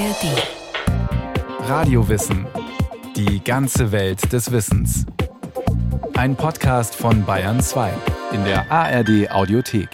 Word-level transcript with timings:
ARD. 0.00 1.68
Radiowissen. 1.68 2.46
Die 3.16 3.44
ganze 3.44 3.92
Welt 3.92 4.32
des 4.32 4.50
Wissens. 4.50 5.04
Ein 6.14 6.36
Podcast 6.36 6.94
von 6.94 7.26
Bayern 7.26 7.60
2 7.60 7.92
in 8.32 8.42
der 8.44 8.72
ARD 8.72 9.30
Audiothek. 9.30 9.90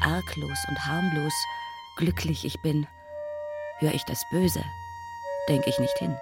Arglos 0.00 0.58
und 0.68 0.86
harmlos, 0.86 1.34
glücklich 1.98 2.46
ich 2.46 2.56
bin. 2.62 2.86
Hör 3.80 3.92
ich 3.92 4.04
das 4.04 4.24
Böse, 4.30 4.64
denk 5.50 5.66
ich 5.66 5.78
nicht 5.78 5.98
hin. 5.98 6.16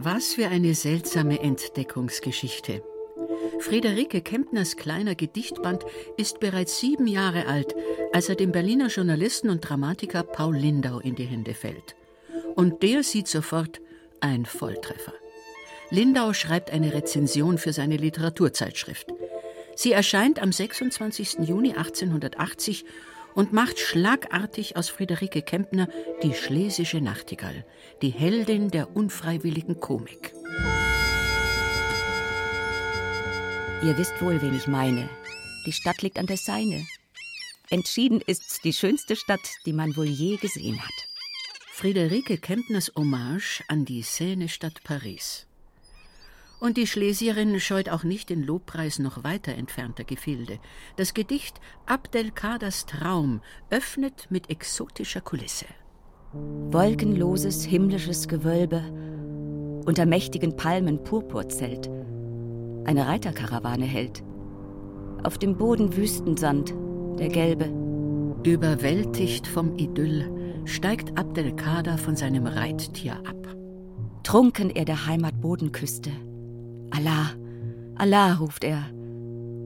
Was 0.00 0.34
für 0.34 0.46
eine 0.46 0.76
seltsame 0.76 1.40
Entdeckungsgeschichte. 1.40 2.84
Friederike 3.58 4.20
Kempners 4.20 4.76
kleiner 4.76 5.16
Gedichtband 5.16 5.84
ist 6.16 6.38
bereits 6.38 6.78
sieben 6.78 7.08
Jahre 7.08 7.46
alt, 7.46 7.74
als 8.12 8.28
er 8.28 8.36
dem 8.36 8.52
Berliner 8.52 8.86
Journalisten 8.90 9.50
und 9.50 9.68
Dramatiker 9.68 10.22
Paul 10.22 10.56
Lindau 10.56 11.00
in 11.00 11.16
die 11.16 11.24
Hände 11.24 11.52
fällt. 11.52 11.96
Und 12.54 12.84
der 12.84 13.02
sieht 13.02 13.26
sofort 13.26 13.80
ein 14.20 14.46
Volltreffer. 14.46 15.14
Lindau 15.90 16.32
schreibt 16.32 16.70
eine 16.70 16.94
Rezension 16.94 17.58
für 17.58 17.72
seine 17.72 17.96
Literaturzeitschrift. 17.96 19.08
Sie 19.74 19.90
erscheint 19.90 20.40
am 20.40 20.52
26. 20.52 21.38
Juni 21.40 21.72
1880 21.72 22.84
und 23.38 23.52
macht 23.52 23.78
schlagartig 23.78 24.76
aus 24.76 24.88
Friederike 24.88 25.42
Kempner 25.42 25.88
die 26.24 26.34
schlesische 26.34 27.00
Nachtigall, 27.00 27.64
die 28.02 28.10
Heldin 28.10 28.68
der 28.72 28.96
unfreiwilligen 28.96 29.78
Komik. 29.78 30.34
Ihr 33.80 33.96
wisst 33.96 34.20
wohl, 34.20 34.42
wen 34.42 34.56
ich 34.56 34.66
meine. 34.66 35.08
Die 35.66 35.72
Stadt 35.72 36.02
liegt 36.02 36.18
an 36.18 36.26
der 36.26 36.36
Seine. 36.36 36.84
Entschieden 37.70 38.20
ist's 38.26 38.60
die 38.60 38.72
schönste 38.72 39.14
Stadt, 39.14 39.48
die 39.66 39.72
man 39.72 39.96
wohl 39.96 40.08
je 40.08 40.36
gesehen 40.36 40.82
hat. 40.82 41.06
Friederike 41.70 42.38
Kempners 42.38 42.90
Hommage 42.96 43.62
an 43.68 43.84
die 43.84 44.02
Seine-Stadt 44.02 44.82
Paris. 44.82 45.47
Und 46.60 46.76
die 46.76 46.88
Schlesierin 46.88 47.60
scheut 47.60 47.88
auch 47.88 48.02
nicht 48.02 48.30
den 48.30 48.42
Lobpreis 48.42 48.98
noch 48.98 49.22
weiter 49.22 49.54
entfernter 49.54 50.04
Gefilde. 50.04 50.58
Das 50.96 51.14
Gedicht 51.14 51.60
Abdelkaders 51.86 52.86
Traum 52.86 53.40
öffnet 53.70 54.26
mit 54.30 54.50
exotischer 54.50 55.20
Kulisse. 55.20 55.66
Wolkenloses 56.32 57.64
himmlisches 57.64 58.26
Gewölbe, 58.26 58.82
unter 59.86 60.04
mächtigen 60.04 60.56
Palmen 60.56 61.02
Purpurzelt. 61.04 61.88
Eine 62.84 63.06
Reiterkarawane 63.06 63.86
hält. 63.86 64.22
Auf 65.22 65.38
dem 65.38 65.56
Boden 65.56 65.96
Wüstensand, 65.96 66.74
der 67.18 67.28
gelbe. 67.28 67.66
Überwältigt 68.44 69.46
vom 69.46 69.76
Idyll 69.78 70.62
steigt 70.64 71.18
Abdelkader 71.18 71.98
von 71.98 72.16
seinem 72.16 72.46
Reittier 72.46 73.14
ab. 73.26 73.56
Trunken 74.22 74.70
er 74.70 74.84
der 74.84 75.06
Heimat 75.06 75.40
Boden 75.40 75.72
küsste. 75.72 76.10
Allah, 76.90 77.34
Allah, 77.96 78.34
ruft 78.34 78.64
er, 78.64 78.90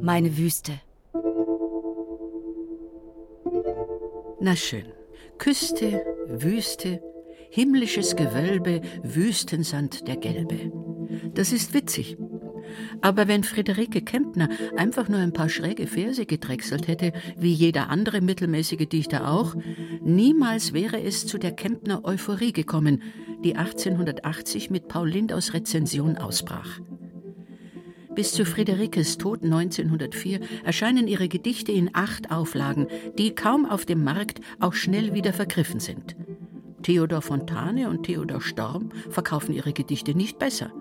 meine 0.01 0.37
Wüste. 0.37 0.73
Na 4.41 4.57
schön. 4.57 4.87
Küste, 5.39 6.05
Wüste, 6.29 7.01
himmlisches 7.51 8.17
Gewölbe, 8.17 8.81
Wüstensand 9.03 10.07
der 10.09 10.17
Gelbe. 10.17 10.73
Das 11.35 11.53
ist 11.53 11.75
witzig. 11.75 12.17
Aber 13.01 13.29
wenn 13.29 13.45
Friederike 13.45 14.03
Kempner 14.03 14.49
einfach 14.77 15.09
nur 15.09 15.19
ein 15.19 15.33
paar 15.33 15.49
schräge 15.49 15.87
Verse 15.87 16.27
gedrechselt 16.27 16.89
hätte, 16.89 17.13
wie 17.37 17.53
jeder 17.53 17.91
andere 17.91 18.21
mittelmäßige 18.21 18.89
Dichter 18.89 19.29
auch, 19.29 19.55
niemals 20.03 20.73
wäre 20.73 21.03
es 21.03 21.27
zu 21.27 21.39
der 21.39 21.53
Kempner 21.53 22.05
Euphorie 22.05 22.53
gekommen, 22.53 23.03
die 23.45 23.57
1880 23.57 24.71
mit 24.71 24.89
Paul 24.89 25.09
Lindaus 25.11 25.53
Rezension 25.53 26.17
ausbrach. 26.17 26.81
Bis 28.15 28.33
zu 28.33 28.45
Friederikes 28.45 29.17
Tod 29.17 29.43
1904 29.43 30.41
erscheinen 30.65 31.09
ihre 31.09 31.29
Gedichte 31.29 31.73
in 31.73 31.91
acht 31.95 32.31
Auflagen, 32.31 32.89
die 33.17 33.35
kaum 33.35 33.65
auf 33.65 33.87
dem 33.87 34.05
Markt 34.05 34.41
auch 34.61 34.75
schnell 34.75 35.15
wieder 35.15 35.33
vergriffen 35.33 35.81
sind. 35.81 36.15
Theodor 36.83 37.23
Fontane 37.23 37.89
und 37.89 38.03
Theodor 38.03 38.43
Storm 38.43 38.91
verkaufen 39.09 39.55
ihre 39.55 39.73
Gedichte 39.73 40.15
nicht 40.15 40.39
besser. 40.39 40.73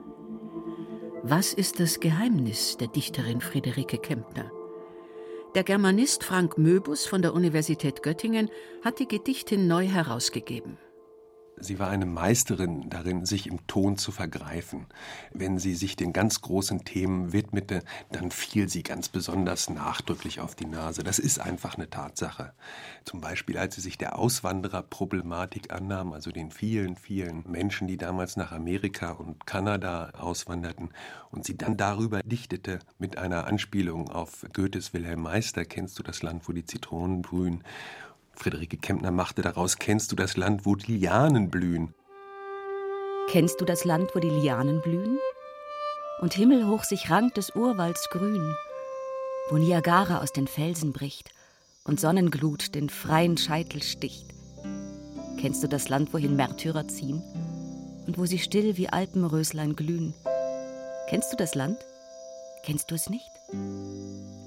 Was 1.23 1.53
ist 1.53 1.79
das 1.79 2.01
Geheimnis 2.01 2.75
der 2.77 2.87
Dichterin 2.87 3.39
Friederike 3.39 3.97
Kempner? 3.97 4.51
Der 5.55 5.63
Germanist 5.63 6.23
Frank 6.23 6.57
Möbus 6.57 7.05
von 7.05 7.21
der 7.21 7.33
Universität 7.33 8.03
Göttingen 8.03 8.49
hat 8.83 8.99
die 8.99 9.07
Gedichtin 9.07 9.67
neu 9.67 9.85
herausgegeben. 9.85 10.77
Sie 11.61 11.79
war 11.79 11.89
eine 11.89 12.05
Meisterin 12.05 12.89
darin, 12.89 13.25
sich 13.25 13.47
im 13.47 13.65
Ton 13.67 13.97
zu 13.97 14.11
vergreifen. 14.11 14.87
Wenn 15.31 15.59
sie 15.59 15.75
sich 15.75 15.95
den 15.95 16.11
ganz 16.11 16.41
großen 16.41 16.83
Themen 16.83 17.33
widmete, 17.33 17.83
dann 18.11 18.31
fiel 18.31 18.67
sie 18.67 18.83
ganz 18.83 19.09
besonders 19.09 19.69
nachdrücklich 19.69 20.39
auf 20.39 20.55
die 20.55 20.65
Nase. 20.65 21.03
Das 21.03 21.19
ist 21.19 21.39
einfach 21.39 21.75
eine 21.75 21.89
Tatsache. 21.89 22.53
Zum 23.05 23.21
Beispiel, 23.21 23.57
als 23.57 23.75
sie 23.75 23.81
sich 23.81 23.97
der 23.97 24.17
Auswandererproblematik 24.17 25.71
annahm, 25.71 26.13
also 26.13 26.31
den 26.31 26.51
vielen, 26.51 26.95
vielen 26.95 27.43
Menschen, 27.47 27.87
die 27.87 27.97
damals 27.97 28.37
nach 28.37 28.51
Amerika 28.51 29.11
und 29.11 29.45
Kanada 29.45 30.11
auswanderten, 30.17 30.89
und 31.31 31.45
sie 31.45 31.57
dann 31.57 31.77
darüber 31.77 32.21
dichtete 32.23 32.79
mit 32.99 33.17
einer 33.17 33.47
Anspielung 33.47 34.09
auf 34.09 34.45
Goethes 34.53 34.93
Wilhelm 34.93 35.21
Meister, 35.21 35.63
kennst 35.65 35.97
du 35.97 36.03
das 36.03 36.23
Land, 36.23 36.47
wo 36.47 36.51
die 36.51 36.65
Zitronen 36.65 37.21
brühen? 37.21 37.63
Friederike 38.33 38.77
Kempner 38.77 39.11
machte 39.11 39.41
daraus 39.41 39.77
Kennst 39.77 40.11
du 40.11 40.15
das 40.15 40.37
Land, 40.37 40.65
wo 40.65 40.75
die 40.75 40.97
Lianen 40.97 41.49
blühen? 41.49 41.93
Kennst 43.29 43.61
du 43.61 43.65
das 43.65 43.85
Land, 43.85 44.11
wo 44.13 44.19
die 44.19 44.29
Lianen 44.29 44.81
blühen? 44.81 45.19
Und 46.21 46.33
himmelhoch 46.33 46.83
sich 46.83 47.09
rankt 47.09 47.37
des 47.37 47.55
Urwalds 47.55 48.09
grün, 48.09 48.55
wo 49.49 49.57
Niagara 49.57 50.21
aus 50.21 50.33
den 50.33 50.47
Felsen 50.47 50.93
bricht 50.93 51.31
und 51.83 51.99
Sonnenglut 51.99 52.75
den 52.75 52.89
freien 52.89 53.37
Scheitel 53.37 53.81
sticht. 53.81 54.27
Kennst 55.39 55.63
du 55.63 55.67
das 55.67 55.89
Land, 55.89 56.13
wohin 56.13 56.35
Märtyrer 56.35 56.87
ziehen 56.87 57.23
und 58.05 58.17
wo 58.17 58.25
sie 58.25 58.39
still 58.39 58.77
wie 58.77 58.89
Alpenröslein 58.89 59.75
glühen? 59.75 60.13
Kennst 61.09 61.33
du 61.33 61.37
das 61.37 61.55
Land? 61.55 61.77
Kennst 62.63 62.91
du 62.91 62.95
es 62.95 63.09
nicht? 63.09 63.29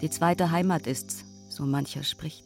Die 0.01 0.11
zweite 0.11 0.51
Heimat 0.51 0.87
ist's, 0.87 1.25
so 1.49 1.65
mancher 1.65 2.05
spricht. 2.05 2.45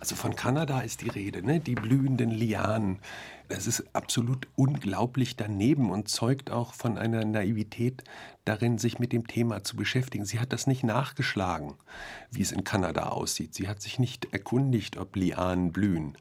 Also 0.00 0.14
von 0.14 0.36
Kanada 0.36 0.80
ist 0.80 1.00
die 1.00 1.08
Rede, 1.08 1.44
ne? 1.44 1.58
die 1.58 1.74
blühenden 1.74 2.30
Lianen. 2.30 3.00
Das 3.48 3.66
ist 3.66 3.84
absolut 3.94 4.46
unglaublich 4.54 5.36
daneben 5.36 5.90
und 5.90 6.08
zeugt 6.08 6.50
auch 6.50 6.74
von 6.74 6.98
einer 6.98 7.24
Naivität 7.24 8.04
darin, 8.44 8.78
sich 8.78 9.00
mit 9.00 9.12
dem 9.12 9.26
Thema 9.26 9.64
zu 9.64 9.74
beschäftigen. 9.74 10.24
Sie 10.24 10.38
hat 10.38 10.52
das 10.52 10.68
nicht 10.68 10.84
nachgeschlagen, 10.84 11.74
wie 12.30 12.42
es 12.42 12.52
in 12.52 12.62
Kanada 12.62 13.08
aussieht. 13.08 13.54
Sie 13.54 13.66
hat 13.66 13.82
sich 13.82 13.98
nicht 13.98 14.32
erkundigt, 14.32 14.98
ob 14.98 15.16
Lianen 15.16 15.72
blühen. 15.72 16.16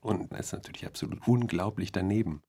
Und 0.00 0.30
das 0.32 0.46
ist 0.46 0.52
natürlich 0.52 0.86
absolut 0.86 1.26
unglaublich 1.26 1.90
daneben. 1.90 2.42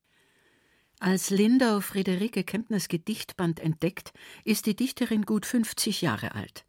Als 1.00 1.30
Lindau 1.30 1.80
Friederike 1.80 2.44
Kempners 2.44 2.88
Gedichtband 2.88 3.60
entdeckt, 3.60 4.12
ist 4.44 4.66
die 4.66 4.76
Dichterin 4.76 5.22
gut 5.22 5.46
50 5.46 6.02
Jahre 6.02 6.34
alt. 6.34 6.64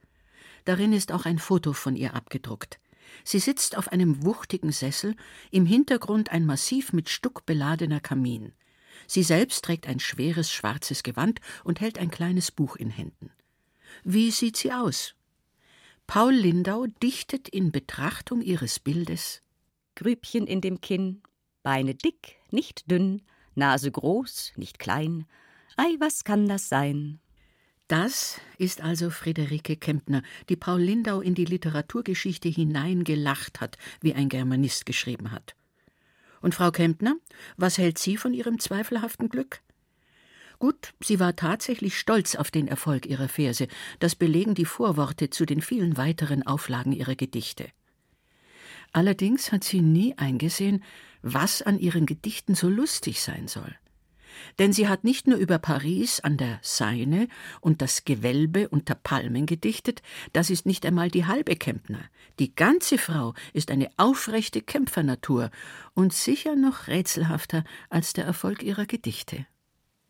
Darin 0.65 0.93
ist 0.93 1.11
auch 1.11 1.25
ein 1.25 1.39
Foto 1.39 1.73
von 1.73 1.95
ihr 1.95 2.15
abgedruckt. 2.15 2.79
Sie 3.23 3.39
sitzt 3.39 3.77
auf 3.77 3.89
einem 3.89 4.23
wuchtigen 4.23 4.71
Sessel, 4.71 5.15
im 5.51 5.65
Hintergrund 5.65 6.31
ein 6.31 6.45
massiv 6.45 6.93
mit 6.93 7.09
Stuck 7.09 7.45
beladener 7.45 7.99
Kamin. 7.99 8.53
Sie 9.07 9.23
selbst 9.23 9.63
trägt 9.63 9.87
ein 9.87 9.99
schweres 9.99 10.51
schwarzes 10.51 11.03
Gewand 11.03 11.39
und 11.63 11.81
hält 11.81 11.97
ein 11.97 12.11
kleines 12.11 12.51
Buch 12.51 12.75
in 12.75 12.89
Händen. 12.89 13.31
Wie 14.03 14.31
sieht 14.31 14.57
sie 14.57 14.71
aus? 14.71 15.15
Paul 16.07 16.33
Lindau 16.33 16.87
dichtet 17.03 17.49
in 17.49 17.71
Betrachtung 17.71 18.41
ihres 18.41 18.79
Bildes 18.79 19.41
Grübchen 19.95 20.47
in 20.47 20.61
dem 20.61 20.79
Kinn, 20.79 21.21
Beine 21.61 21.93
dick, 21.93 22.37
nicht 22.51 22.89
dünn, 22.89 23.21
Nase 23.55 23.91
groß, 23.91 24.53
nicht 24.55 24.79
klein. 24.79 25.25
Ei, 25.75 25.95
was 25.99 26.23
kann 26.23 26.47
das 26.47 26.69
sein? 26.69 27.19
Das 27.89 28.39
ist 28.59 28.81
also 28.81 29.09
Friederike 29.09 29.75
Kempner, 29.75 30.21
die 30.47 30.55
Paul 30.55 30.79
Lindau 30.79 31.21
in 31.21 31.33
die 31.33 31.45
Literaturgeschichte 31.45 32.47
hineingelacht 32.47 33.61
hat, 33.61 33.79
wie 33.99 34.13
ein 34.13 34.29
Germanist 34.29 34.85
geschrieben 34.85 35.31
hat. 35.31 35.55
Und 36.39 36.53
Frau 36.53 36.69
Kempner, 36.69 37.15
was 37.57 37.79
hält 37.79 37.97
sie 37.97 38.15
von 38.15 38.35
ihrem 38.35 38.59
zweifelhaften 38.59 39.27
Glück? 39.27 39.61
Gut, 40.59 40.93
sie 40.99 41.19
war 41.19 41.35
tatsächlich 41.35 41.97
stolz 41.97 42.35
auf 42.35 42.51
den 42.51 42.67
Erfolg 42.67 43.07
ihrer 43.07 43.27
Verse, 43.27 43.67
das 43.97 44.13
belegen 44.13 44.53
die 44.53 44.65
Vorworte 44.65 45.31
zu 45.31 45.47
den 45.47 45.59
vielen 45.59 45.97
weiteren 45.97 46.45
Auflagen 46.45 46.91
ihrer 46.91 47.15
Gedichte. 47.15 47.69
Allerdings 48.91 49.51
hat 49.51 49.63
sie 49.63 49.81
nie 49.81 50.15
eingesehen, 50.15 50.83
was 51.23 51.63
an 51.63 51.79
ihren 51.79 52.05
Gedichten 52.05 52.53
so 52.53 52.69
lustig 52.69 53.23
sein 53.23 53.47
soll. 53.47 53.75
Denn 54.57 54.73
sie 54.73 54.87
hat 54.87 55.03
nicht 55.03 55.27
nur 55.27 55.37
über 55.37 55.59
Paris 55.59 56.19
an 56.19 56.37
der 56.37 56.59
Seine 56.61 57.27
und 57.61 57.81
das 57.81 58.05
Gewölbe 58.05 58.69
unter 58.69 58.95
Palmen 58.95 59.45
gedichtet, 59.45 60.01
das 60.33 60.49
ist 60.49 60.65
nicht 60.65 60.85
einmal 60.85 61.09
die 61.09 61.25
halbe 61.25 61.55
Kempner. 61.55 62.01
Die 62.39 62.55
ganze 62.55 62.97
Frau 62.97 63.33
ist 63.53 63.71
eine 63.71 63.89
aufrechte 63.97 64.61
Kämpfernatur 64.61 65.51
und 65.93 66.13
sicher 66.13 66.55
noch 66.55 66.87
rätselhafter 66.87 67.63
als 67.89 68.13
der 68.13 68.25
Erfolg 68.25 68.63
ihrer 68.63 68.85
Gedichte. 68.85 69.45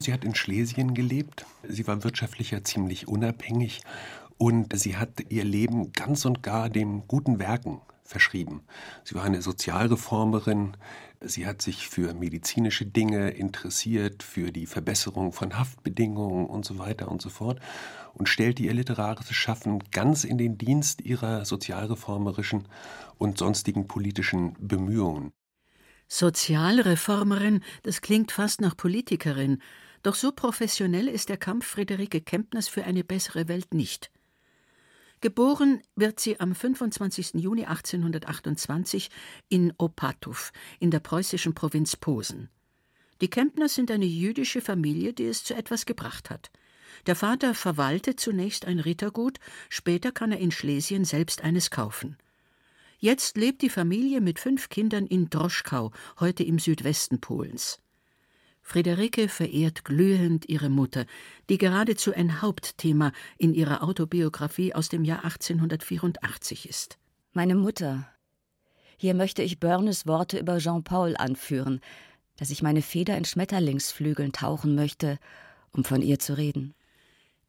Sie 0.01 0.13
hat 0.13 0.23
in 0.23 0.33
Schlesien 0.33 0.93
gelebt, 0.93 1.45
sie 1.67 1.85
war 1.85 2.03
wirtschaftlicher 2.03 2.63
ziemlich 2.63 3.07
unabhängig 3.07 3.81
und 4.37 4.77
sie 4.79 4.95
hat 4.95 5.29
ihr 5.29 5.43
Leben 5.43 5.91
ganz 5.91 6.23
und 6.23 6.41
gar 6.41 6.69
dem 6.69 7.05
guten 7.07 7.37
Werken 7.39 7.81
verschrieben. 8.09 8.61
Sie 9.03 9.15
war 9.15 9.23
eine 9.23 9.41
Sozialreformerin, 9.41 10.77
sie 11.21 11.45
hat 11.45 11.61
sich 11.61 11.89
für 11.89 12.13
medizinische 12.13 12.85
Dinge 12.85 13.31
interessiert, 13.31 14.23
für 14.23 14.51
die 14.51 14.65
Verbesserung 14.65 15.31
von 15.33 15.57
Haftbedingungen 15.57 16.45
und 16.45 16.65
so 16.65 16.77
weiter 16.77 17.09
und 17.09 17.21
so 17.21 17.29
fort 17.29 17.59
und 18.13 18.29
stellte 18.29 18.63
ihr 18.63 18.73
literarisches 18.73 19.35
Schaffen 19.35 19.83
ganz 19.91 20.23
in 20.23 20.37
den 20.37 20.57
Dienst 20.57 21.01
ihrer 21.01 21.45
sozialreformerischen 21.45 22.67
und 23.17 23.37
sonstigen 23.37 23.87
politischen 23.87 24.55
Bemühungen. 24.59 25.31
Sozialreformerin, 26.07 27.63
das 27.83 28.01
klingt 28.01 28.31
fast 28.31 28.61
nach 28.61 28.75
Politikerin, 28.75 29.61
doch 30.01 30.15
so 30.15 30.31
professionell 30.31 31.07
ist 31.07 31.29
der 31.29 31.37
Kampf 31.37 31.65
Friederike 31.67 32.21
Kempners 32.21 32.69
für 32.69 32.85
eine 32.85 33.03
bessere 33.03 33.47
Welt 33.47 33.73
nicht. 33.73 34.09
Geboren 35.21 35.81
wird 35.95 36.21
sie 36.21 36.39
am 36.39 36.55
25. 36.55 37.33
Juni 37.35 37.65
1828 37.65 39.09
in 39.49 39.73
Opatow 39.77 40.53
in 40.79 40.91
der 40.91 41.01
preußischen 41.01 41.53
Provinz 41.53 41.97
Posen. 41.97 42.49
Die 43.19 43.29
Kempners 43.29 43.75
sind 43.75 43.91
eine 43.91 44.05
jüdische 44.05 44.61
Familie, 44.61 45.11
die 45.11 45.25
es 45.25 45.43
zu 45.43 45.55
etwas 45.55 45.85
gebracht 45.85 46.29
hat. 46.29 46.51
Der 47.05 47.17
Vater 47.17 47.53
verwaltet 47.53 48.21
zunächst 48.21 48.63
ein 48.63 48.79
Rittergut, 48.79 49.39
später 49.67 50.13
kann 50.13 50.31
er 50.31 50.39
in 50.39 50.51
Schlesien 50.51 51.03
selbst 51.03 51.43
eines 51.43 51.69
kaufen. 51.69 52.15
Jetzt 52.97 53.35
lebt 53.35 53.61
die 53.61 53.69
Familie 53.69 54.21
mit 54.21 54.39
fünf 54.39 54.69
Kindern 54.69 55.05
in 55.05 55.29
Droschkau, 55.29 55.91
heute 56.21 56.43
im 56.43 56.59
Südwesten 56.59 57.19
Polens. 57.19 57.79
Friederike 58.69 59.29
verehrt 59.29 59.83
glühend 59.83 60.47
ihre 60.47 60.69
Mutter, 60.69 61.07
die 61.49 61.57
geradezu 61.57 62.13
ein 62.13 62.43
Hauptthema 62.43 63.13
in 63.39 63.55
ihrer 63.55 63.81
Autobiografie 63.81 64.75
aus 64.75 64.89
dem 64.89 65.03
Jahr 65.03 65.23
1884 65.23 66.69
ist. 66.69 66.99
Meine 67.33 67.55
Mutter. 67.55 68.07
Hier 68.95 69.15
möchte 69.15 69.41
ich 69.41 69.59
Börnes 69.59 70.05
Worte 70.05 70.37
über 70.37 70.59
Jean 70.59 70.83
Paul 70.83 71.17
anführen, 71.17 71.81
dass 72.37 72.51
ich 72.51 72.61
meine 72.61 72.83
Feder 72.83 73.17
in 73.17 73.25
Schmetterlingsflügeln 73.25 74.33
tauchen 74.33 74.75
möchte, 74.75 75.17
um 75.71 75.83
von 75.83 76.03
ihr 76.03 76.19
zu 76.19 76.37
reden. 76.37 76.75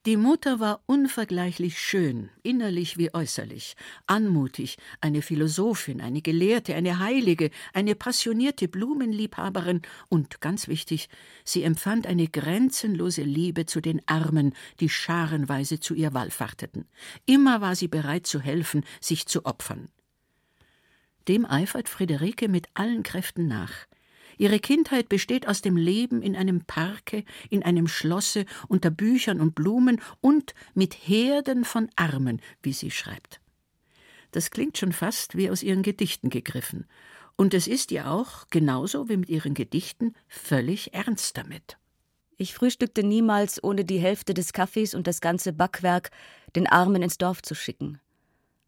Die 0.06 0.16
Mutter 0.16 0.60
war 0.60 0.82
unvergleichlich 0.86 1.78
schön, 1.78 2.30
innerlich 2.42 2.96
wie 2.96 3.12
äußerlich, 3.12 3.76
anmutig, 4.06 4.78
eine 5.02 5.20
Philosophin, 5.20 6.00
eine 6.00 6.22
Gelehrte, 6.22 6.74
eine 6.74 7.00
Heilige, 7.00 7.50
eine 7.74 7.94
passionierte 7.94 8.66
Blumenliebhaberin 8.66 9.82
und, 10.08 10.40
ganz 10.40 10.68
wichtig, 10.68 11.10
sie 11.44 11.64
empfand 11.64 12.06
eine 12.06 12.28
grenzenlose 12.28 13.24
Liebe 13.24 13.66
zu 13.66 13.82
den 13.82 14.00
Armen, 14.06 14.54
die 14.80 14.88
scharenweise 14.88 15.80
zu 15.80 15.92
ihr 15.92 16.14
wallfahrteten. 16.14 16.88
Immer 17.26 17.60
war 17.60 17.76
sie 17.76 17.88
bereit 17.88 18.26
zu 18.26 18.40
helfen, 18.40 18.84
sich 19.02 19.26
zu 19.26 19.44
opfern. 19.44 19.90
Dem 21.28 21.44
eifert 21.44 21.90
Friederike 21.90 22.48
mit 22.48 22.68
allen 22.72 23.02
Kräften 23.02 23.48
nach. 23.48 23.89
Ihre 24.40 24.58
Kindheit 24.58 25.10
besteht 25.10 25.46
aus 25.46 25.60
dem 25.60 25.76
Leben 25.76 26.22
in 26.22 26.34
einem 26.34 26.62
Parke, 26.62 27.24
in 27.50 27.62
einem 27.62 27.86
Schlosse, 27.86 28.46
unter 28.68 28.88
Büchern 28.88 29.38
und 29.38 29.54
Blumen 29.54 30.00
und 30.22 30.54
mit 30.72 30.94
Herden 30.94 31.62
von 31.62 31.90
Armen, 31.94 32.40
wie 32.62 32.72
sie 32.72 32.90
schreibt. 32.90 33.42
Das 34.30 34.50
klingt 34.50 34.78
schon 34.78 34.92
fast 34.92 35.36
wie 35.36 35.50
aus 35.50 35.62
ihren 35.62 35.82
Gedichten 35.82 36.30
gegriffen. 36.30 36.86
Und 37.36 37.52
es 37.52 37.68
ist 37.68 37.92
ihr 37.92 38.10
auch, 38.10 38.46
genauso 38.48 39.10
wie 39.10 39.18
mit 39.18 39.28
ihren 39.28 39.52
Gedichten, 39.52 40.14
völlig 40.26 40.94
ernst 40.94 41.36
damit. 41.36 41.76
Ich 42.38 42.54
frühstückte 42.54 43.02
niemals, 43.02 43.62
ohne 43.62 43.84
die 43.84 43.98
Hälfte 43.98 44.32
des 44.32 44.54
Kaffees 44.54 44.94
und 44.94 45.06
das 45.06 45.20
ganze 45.20 45.52
Backwerk 45.52 46.10
den 46.56 46.66
Armen 46.66 47.02
ins 47.02 47.18
Dorf 47.18 47.42
zu 47.42 47.54
schicken. 47.54 48.00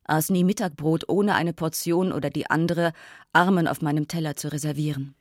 Aß 0.04 0.28
nie 0.28 0.44
Mittagbrot, 0.44 1.08
ohne 1.08 1.34
eine 1.34 1.54
Portion 1.54 2.12
oder 2.12 2.28
die 2.28 2.50
andere 2.50 2.92
Armen 3.32 3.66
auf 3.66 3.80
meinem 3.80 4.06
Teller 4.06 4.36
zu 4.36 4.52
reservieren. 4.52 5.14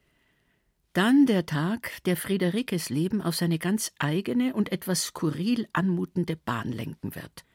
Dann 0.94 1.26
der 1.26 1.46
Tag, 1.46 2.04
der 2.04 2.18
Friederikes 2.18 2.90
Leben 2.90 3.22
auf 3.22 3.36
seine 3.36 3.60
ganz 3.60 3.94
eigene 3.98 4.54
und 4.54 4.74
etwas 4.74 5.06
skurril 5.06 5.68
anmutende 5.72 6.36
Bahn 6.36 6.72
lenken 6.72 7.16
wird. 7.16 7.46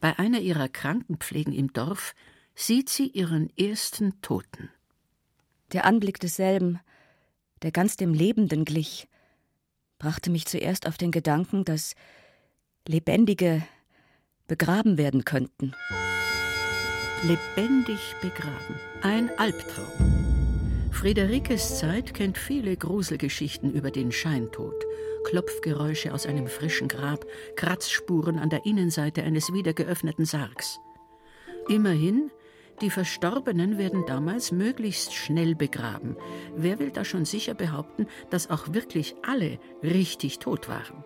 Bei 0.00 0.18
einer 0.18 0.40
ihrer 0.40 0.68
Krankenpflegen 0.68 1.52
im 1.52 1.72
Dorf 1.72 2.14
sieht 2.56 2.88
sie 2.88 3.06
ihren 3.06 3.56
ersten 3.56 4.20
Toten. 4.20 4.68
Der 5.72 5.84
Anblick 5.84 6.18
desselben, 6.18 6.80
der 7.62 7.70
ganz 7.70 7.96
dem 7.96 8.14
Lebenden 8.14 8.64
glich, 8.64 9.08
brachte 9.98 10.30
mich 10.30 10.46
zuerst 10.46 10.88
auf 10.88 10.98
den 10.98 11.12
Gedanken, 11.12 11.64
dass 11.64 11.94
Lebendige 12.88 13.62
begraben 14.48 14.98
werden 14.98 15.24
könnten. 15.24 15.72
Lebendig 17.22 18.16
begraben. 18.20 18.80
Ein 19.02 19.30
Albtraum. 19.38 20.31
Friederikes 21.02 21.80
Zeit 21.80 22.14
kennt 22.14 22.38
viele 22.38 22.76
Gruselgeschichten 22.76 23.72
über 23.72 23.90
den 23.90 24.12
Scheintod. 24.12 24.86
Klopfgeräusche 25.24 26.14
aus 26.14 26.26
einem 26.26 26.46
frischen 26.46 26.86
Grab, 26.86 27.26
Kratzspuren 27.56 28.38
an 28.38 28.50
der 28.50 28.64
Innenseite 28.66 29.24
eines 29.24 29.52
wieder 29.52 29.72
geöffneten 29.72 30.26
Sargs. 30.26 30.78
Immerhin, 31.66 32.30
die 32.82 32.90
Verstorbenen 32.90 33.78
werden 33.78 34.06
damals 34.06 34.52
möglichst 34.52 35.12
schnell 35.12 35.56
begraben. 35.56 36.16
Wer 36.54 36.78
will 36.78 36.92
da 36.92 37.04
schon 37.04 37.24
sicher 37.24 37.54
behaupten, 37.54 38.06
dass 38.30 38.48
auch 38.48 38.72
wirklich 38.72 39.16
alle 39.26 39.58
richtig 39.82 40.38
tot 40.38 40.68
waren? 40.68 41.04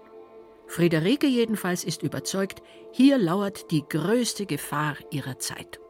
Friederike 0.66 1.26
jedenfalls 1.26 1.84
ist 1.84 2.02
überzeugt, 2.02 2.62
hier 2.92 3.16
lauert 3.16 3.70
die 3.70 3.88
größte 3.88 4.44
Gefahr 4.44 4.96
ihrer 5.10 5.38
Zeit. 5.38 5.80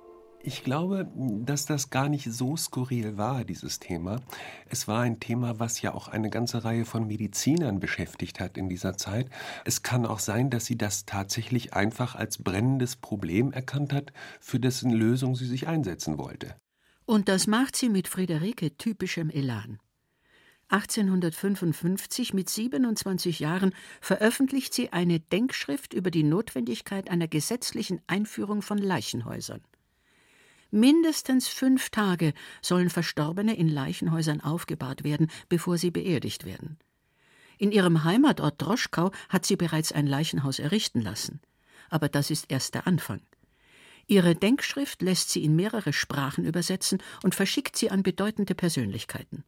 Ich 0.46 0.62
glaube, 0.62 1.10
dass 1.16 1.66
das 1.66 1.90
gar 1.90 2.08
nicht 2.08 2.30
so 2.30 2.56
skurril 2.56 3.16
war, 3.16 3.44
dieses 3.44 3.80
Thema. 3.80 4.20
Es 4.68 4.86
war 4.86 5.00
ein 5.00 5.18
Thema, 5.18 5.58
was 5.58 5.82
ja 5.82 5.92
auch 5.92 6.06
eine 6.06 6.30
ganze 6.30 6.64
Reihe 6.64 6.84
von 6.84 7.08
Medizinern 7.08 7.80
beschäftigt 7.80 8.38
hat 8.38 8.56
in 8.56 8.68
dieser 8.68 8.96
Zeit. 8.96 9.28
Es 9.64 9.82
kann 9.82 10.06
auch 10.06 10.20
sein, 10.20 10.48
dass 10.48 10.64
sie 10.64 10.78
das 10.78 11.04
tatsächlich 11.04 11.74
einfach 11.74 12.14
als 12.14 12.38
brennendes 12.38 12.94
Problem 12.94 13.50
erkannt 13.50 13.92
hat, 13.92 14.12
für 14.38 14.60
dessen 14.60 14.92
Lösung 14.92 15.34
sie 15.34 15.46
sich 15.46 15.66
einsetzen 15.66 16.16
wollte. 16.16 16.54
Und 17.06 17.28
das 17.28 17.48
macht 17.48 17.74
sie 17.74 17.88
mit 17.88 18.06
Friederike 18.06 18.76
typischem 18.76 19.30
Elan. 19.30 19.80
1855 20.68 22.34
mit 22.34 22.48
27 22.48 23.40
Jahren 23.40 23.74
veröffentlicht 24.00 24.74
sie 24.74 24.92
eine 24.92 25.18
Denkschrift 25.18 25.92
über 25.92 26.12
die 26.12 26.22
Notwendigkeit 26.22 27.10
einer 27.10 27.26
gesetzlichen 27.26 28.00
Einführung 28.06 28.62
von 28.62 28.78
Leichenhäusern. 28.78 29.62
Mindestens 30.70 31.48
fünf 31.48 31.90
Tage 31.90 32.32
sollen 32.60 32.90
Verstorbene 32.90 33.56
in 33.56 33.68
Leichenhäusern 33.68 34.40
aufgebahrt 34.40 35.04
werden, 35.04 35.30
bevor 35.48 35.78
sie 35.78 35.90
beerdigt 35.90 36.44
werden. 36.44 36.78
In 37.58 37.72
ihrem 37.72 38.04
Heimatort 38.04 38.60
Droschkau 38.60 39.12
hat 39.28 39.46
sie 39.46 39.56
bereits 39.56 39.92
ein 39.92 40.06
Leichenhaus 40.06 40.58
errichten 40.58 41.00
lassen. 41.00 41.40
Aber 41.88 42.08
das 42.08 42.30
ist 42.30 42.50
erst 42.50 42.74
der 42.74 42.86
Anfang. 42.86 43.22
Ihre 44.06 44.34
Denkschrift 44.34 45.02
lässt 45.02 45.30
sie 45.30 45.42
in 45.44 45.56
mehrere 45.56 45.92
Sprachen 45.92 46.44
übersetzen 46.44 47.02
und 47.22 47.34
verschickt 47.34 47.76
sie 47.76 47.90
an 47.90 48.02
bedeutende 48.02 48.54
Persönlichkeiten. 48.54 49.44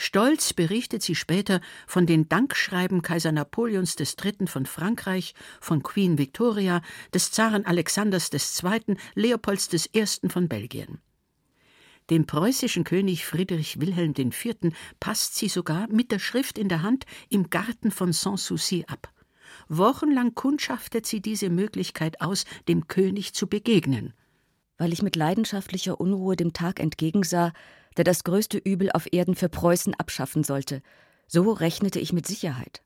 Stolz 0.00 0.52
berichtet 0.52 1.02
sie 1.02 1.16
später 1.16 1.60
von 1.88 2.06
den 2.06 2.28
Dankschreiben 2.28 3.02
Kaiser 3.02 3.32
Napoleons 3.32 3.96
III. 3.98 4.46
von 4.46 4.64
Frankreich, 4.64 5.34
von 5.60 5.82
Queen 5.82 6.18
Victoria, 6.18 6.82
des 7.12 7.32
Zaren 7.32 7.66
Alexanders 7.66 8.30
II., 8.32 8.96
Leopolds 9.16 9.90
I. 9.92 10.06
von 10.28 10.46
Belgien. 10.46 11.00
Dem 12.10 12.26
preußischen 12.26 12.84
König 12.84 13.26
Friedrich 13.26 13.80
Wilhelm 13.80 14.14
IV. 14.16 14.72
passt 15.00 15.34
sie 15.34 15.48
sogar 15.48 15.88
mit 15.88 16.12
der 16.12 16.20
Schrift 16.20 16.58
in 16.58 16.68
der 16.68 16.82
Hand 16.82 17.04
im 17.28 17.50
Garten 17.50 17.90
von 17.90 18.12
Sanssouci 18.12 18.84
ab. 18.86 19.12
Wochenlang 19.68 20.36
kundschaftet 20.36 21.06
sie 21.06 21.20
diese 21.20 21.50
Möglichkeit 21.50 22.20
aus, 22.20 22.44
dem 22.68 22.86
König 22.86 23.34
zu 23.34 23.48
begegnen. 23.48 24.14
Weil 24.76 24.92
ich 24.92 25.02
mit 25.02 25.16
leidenschaftlicher 25.16 26.00
Unruhe 26.00 26.36
dem 26.36 26.52
Tag 26.52 26.78
entgegensah, 26.78 27.52
der 27.98 28.04
das 28.04 28.24
größte 28.24 28.56
Übel 28.56 28.90
auf 28.92 29.12
Erden 29.12 29.34
für 29.34 29.48
Preußen 29.48 29.94
abschaffen 29.94 30.44
sollte. 30.44 30.82
So 31.26 31.52
rechnete 31.52 31.98
ich 31.98 32.12
mit 32.12 32.26
Sicherheit. 32.26 32.82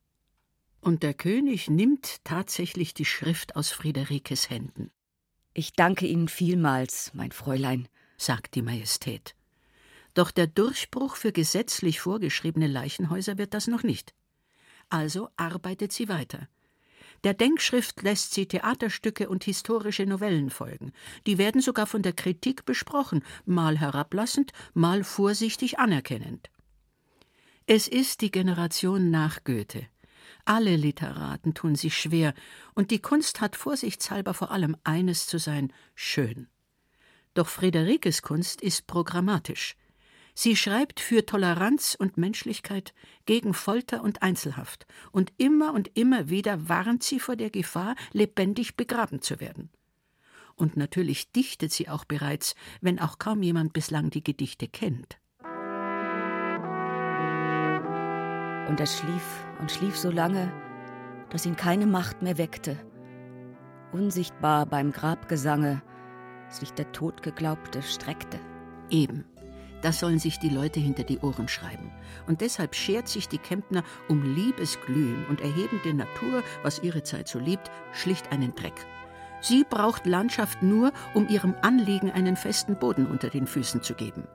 Und 0.81 1.05
der 1.05 1.15
König 1.15 1.69
nimmt 1.71 2.25
tatsächlich 2.25 2.95
die 2.95 3.05
Schrift 3.05 3.55
aus 3.55 3.69
Friederikes 3.69 4.51
Händen. 4.51 4.91
Ich 5.55 5.75
danke 5.75 6.07
Ihnen 6.07 6.29
vielmals, 6.29 7.13
mein 7.15 7.31
Fräulein, 7.31 7.87
sagt 8.17 8.55
die 8.55 8.63
Majestät. 8.63 9.37
Doch 10.15 10.31
der 10.31 10.47
Durchbruch 10.47 11.17
für 11.17 11.31
gesetzlich 11.31 12.01
vorgeschriebene 12.01 12.67
Leichenhäuser 12.67 13.39
wird 13.39 13.55
das 13.55 13.67
noch 13.67 13.83
nicht. 13.83 14.15
Also 14.89 15.29
arbeitet 15.37 15.93
sie 15.93 16.09
weiter. 16.09 16.49
Der 17.25 17.35
Denkschrift 17.35 18.03
lässt 18.03 18.35
sie 18.35 18.47
Theaterstücke 18.47 19.29
und 19.29 19.45
historische 19.45 20.07
Novellen 20.07 20.51
folgen. 20.51 20.93
Die 21.27 21.39
werden 21.39 21.61
sogar 21.61 21.87
von 21.87 22.03
der 22.03 22.13
Kritik 22.13 22.65
besprochen, 22.65 23.25
mal 23.45 23.79
herablassend, 23.79 24.53
mal 24.75 25.05
vorsichtig 25.05 25.79
anerkennend. 25.79 26.51
Es 27.67 27.87
ist 27.87 28.23
die 28.23 28.33
Generation 28.33 29.11
nach 29.11 29.45
Goethe. 29.45 29.87
Alle 30.45 30.75
Literaten 30.75 31.55
tun 31.55 31.77
sich 31.77 31.97
schwer, 31.97 32.35
und 32.75 32.91
die 32.91 33.01
Kunst 33.01 33.41
hat 33.41 33.55
vorsichtshalber 33.55 34.35
vor 34.35 34.51
allem 34.51 34.77
eines 34.83 35.29
zu 35.29 35.39
sein 35.39 35.73
schön. 35.95 36.49
Doch 37.35 37.49
Friederikes 37.49 38.23
Kunst 38.23 38.61
ist 38.61 38.89
programmatisch. 38.89 39.77
Sie 40.35 40.57
schreibt 40.57 41.01
für 41.01 41.27
Toleranz 41.27 41.95
und 41.99 42.17
Menschlichkeit, 42.17 42.95
gegen 43.27 43.53
Folter 43.53 44.03
und 44.03 44.23
Einzelhaft, 44.23 44.87
und 45.11 45.33
immer 45.37 45.75
und 45.75 45.91
immer 45.97 46.31
wieder 46.31 46.69
warnt 46.69 47.03
sie 47.03 47.21
vor 47.21 47.37
der 47.37 47.51
Gefahr, 47.51 47.95
lebendig 48.13 48.77
begraben 48.77 49.21
zu 49.21 49.41
werden. 49.41 49.71
Und 50.55 50.77
natürlich 50.77 51.33
dichtet 51.33 51.73
sie 51.73 51.89
auch 51.89 52.05
bereits, 52.05 52.55
wenn 52.81 52.99
auch 52.99 53.19
kaum 53.19 53.43
jemand 53.43 53.73
bislang 53.73 54.11
die 54.11 54.25
Gedichte 54.25 54.69
kennt. 54.69 55.19
Und 58.69 58.81
er 58.81 58.87
schlief 58.87 59.45
und 59.61 59.71
schlief 59.71 59.97
so 59.97 60.11
lange, 60.11 60.53
dass 61.31 61.47
ihn 61.47 61.57
keine 61.57 61.87
Macht 61.87 62.23
mehr 62.23 62.39
weckte. 62.39 62.79
Unsichtbar 63.93 64.67
beim 64.67 64.93
Grabgesange 64.93 65.83
sich 66.49 66.73
der 66.73 66.93
Todgeglaubte 66.93 67.83
streckte. 67.83 68.39
Eben. 68.89 69.25
Das 69.83 69.99
sollen 69.99 70.19
sich 70.19 70.39
die 70.39 70.49
Leute 70.49 70.81
hinter 70.81 71.03
die 71.03 71.19
Ohren 71.19 71.49
schreiben. 71.49 71.91
Und 72.27 72.41
deshalb 72.41 72.75
schert 72.75 73.09
sich 73.09 73.29
die 73.29 73.39
Kempner 73.39 73.83
um 74.09 74.35
Liebesglühen 74.35 75.27
und 75.27 75.41
erheben 75.41 75.81
der 75.85 75.95
Natur, 75.95 76.43
was 76.63 76.83
ihre 76.83 77.03
Zeit 77.03 77.29
so 77.29 77.39
liebt, 77.39 77.71
schlicht 77.93 78.33
einen 78.33 78.55
Dreck. 78.55 78.87
Sie 79.41 79.65
braucht 79.69 80.07
Landschaft 80.07 80.63
nur, 80.63 80.93
um 81.15 81.29
ihrem 81.29 81.55
Anliegen 81.63 82.11
einen 82.13 82.37
festen 82.37 82.79
Boden 82.79 83.07
unter 83.07 83.29
den 83.29 83.47
Füßen 83.47 83.83
zu 83.83 83.95
geben. 83.95 84.29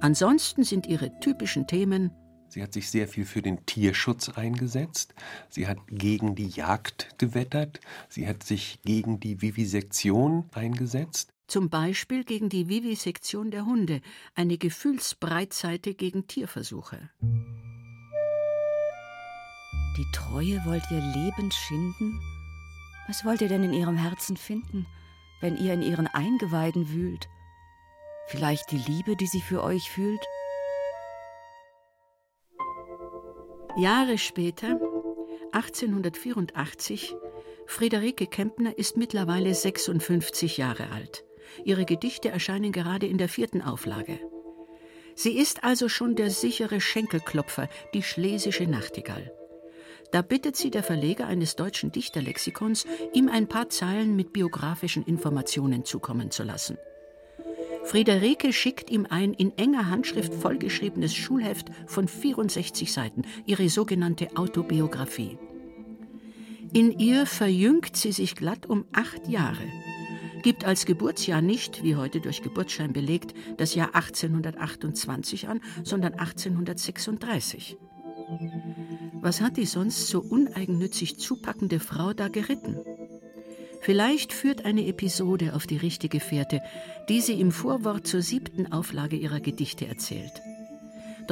Ansonsten 0.00 0.62
sind 0.62 0.86
ihre 0.86 1.18
typischen 1.20 1.66
Themen 1.66 2.12
Sie 2.52 2.62
hat 2.62 2.74
sich 2.74 2.90
sehr 2.90 3.08
viel 3.08 3.24
für 3.24 3.40
den 3.40 3.64
Tierschutz 3.64 4.28
eingesetzt. 4.28 5.14
Sie 5.48 5.66
hat 5.66 5.78
gegen 5.88 6.34
die 6.34 6.48
Jagd 6.48 7.18
gewettert. 7.18 7.80
Sie 8.10 8.28
hat 8.28 8.42
sich 8.42 8.82
gegen 8.84 9.20
die 9.20 9.40
Vivisektion 9.40 10.50
eingesetzt. 10.52 11.31
Zum 11.46 11.68
Beispiel 11.68 12.24
gegen 12.24 12.48
die 12.48 12.68
Vivisektion 12.68 13.50
der 13.50 13.66
Hunde, 13.66 14.00
eine 14.34 14.58
Gefühlsbreitseite 14.58 15.94
gegen 15.94 16.26
Tierversuche. 16.26 17.10
Die 19.98 20.06
Treue 20.12 20.64
wollt 20.64 20.84
ihr 20.90 21.00
lebend 21.00 21.52
schinden? 21.52 22.20
Was 23.06 23.24
wollt 23.24 23.42
ihr 23.42 23.48
denn 23.48 23.64
in 23.64 23.74
ihrem 23.74 23.96
Herzen 23.96 24.36
finden, 24.36 24.86
wenn 25.40 25.56
ihr 25.56 25.74
in 25.74 25.82
ihren 25.82 26.06
Eingeweiden 26.06 26.88
wühlt? 26.88 27.28
Vielleicht 28.28 28.70
die 28.70 28.78
Liebe, 28.78 29.16
die 29.16 29.26
sie 29.26 29.42
für 29.42 29.62
euch 29.62 29.90
fühlt? 29.90 30.24
Jahre 33.76 34.16
später, 34.16 34.80
1884, 35.52 37.14
Friederike 37.66 38.26
Kempner 38.26 38.78
ist 38.78 38.96
mittlerweile 38.96 39.54
56 39.54 40.56
Jahre 40.56 40.90
alt. 40.90 41.24
Ihre 41.64 41.84
Gedichte 41.84 42.28
erscheinen 42.28 42.72
gerade 42.72 43.06
in 43.06 43.18
der 43.18 43.28
vierten 43.28 43.62
Auflage. 43.62 44.18
Sie 45.14 45.36
ist 45.36 45.62
also 45.64 45.88
schon 45.88 46.16
der 46.16 46.30
sichere 46.30 46.80
Schenkelklopfer, 46.80 47.68
die 47.94 48.02
schlesische 48.02 48.64
Nachtigall. 48.64 49.32
Da 50.10 50.22
bittet 50.22 50.56
sie 50.56 50.70
der 50.70 50.82
Verleger 50.82 51.26
eines 51.26 51.56
deutschen 51.56 51.90
Dichterlexikons, 51.90 52.86
ihm 53.14 53.28
ein 53.28 53.48
paar 53.48 53.70
Zeilen 53.70 54.14
mit 54.14 54.32
biografischen 54.32 55.04
Informationen 55.04 55.84
zukommen 55.84 56.30
zu 56.30 56.42
lassen. 56.42 56.76
Friederike 57.84 58.52
schickt 58.52 58.90
ihm 58.90 59.06
ein 59.08 59.32
in 59.32 59.56
enger 59.58 59.90
Handschrift 59.90 60.34
vollgeschriebenes 60.34 61.14
Schulheft 61.14 61.68
von 61.86 62.08
64 62.08 62.92
Seiten, 62.92 63.22
ihre 63.44 63.68
sogenannte 63.68 64.36
Autobiografie. 64.36 65.38
In 66.72 66.98
ihr 66.98 67.26
verjüngt 67.26 67.96
sie 67.96 68.12
sich 68.12 68.34
glatt 68.36 68.66
um 68.66 68.86
acht 68.92 69.28
Jahre 69.28 69.64
gibt 70.42 70.64
als 70.64 70.86
Geburtsjahr 70.86 71.40
nicht, 71.40 71.82
wie 71.82 71.96
heute 71.96 72.20
durch 72.20 72.42
Geburtsschein 72.42 72.92
belegt, 72.92 73.34
das 73.56 73.74
Jahr 73.74 73.94
1828 73.94 75.48
an, 75.48 75.60
sondern 75.82 76.14
1836. 76.14 77.76
Was 79.20 79.40
hat 79.40 79.56
die 79.56 79.66
sonst 79.66 80.08
so 80.08 80.20
uneigennützig 80.20 81.18
zupackende 81.18 81.80
Frau 81.80 82.12
da 82.12 82.28
geritten? 82.28 82.76
Vielleicht 83.80 84.32
führt 84.32 84.64
eine 84.64 84.86
Episode 84.86 85.54
auf 85.54 85.66
die 85.66 85.76
richtige 85.76 86.20
Fährte, 86.20 86.60
die 87.08 87.20
sie 87.20 87.40
im 87.40 87.50
Vorwort 87.50 88.06
zur 88.06 88.22
siebten 88.22 88.72
Auflage 88.72 89.16
ihrer 89.16 89.40
Gedichte 89.40 89.86
erzählt. 89.86 90.40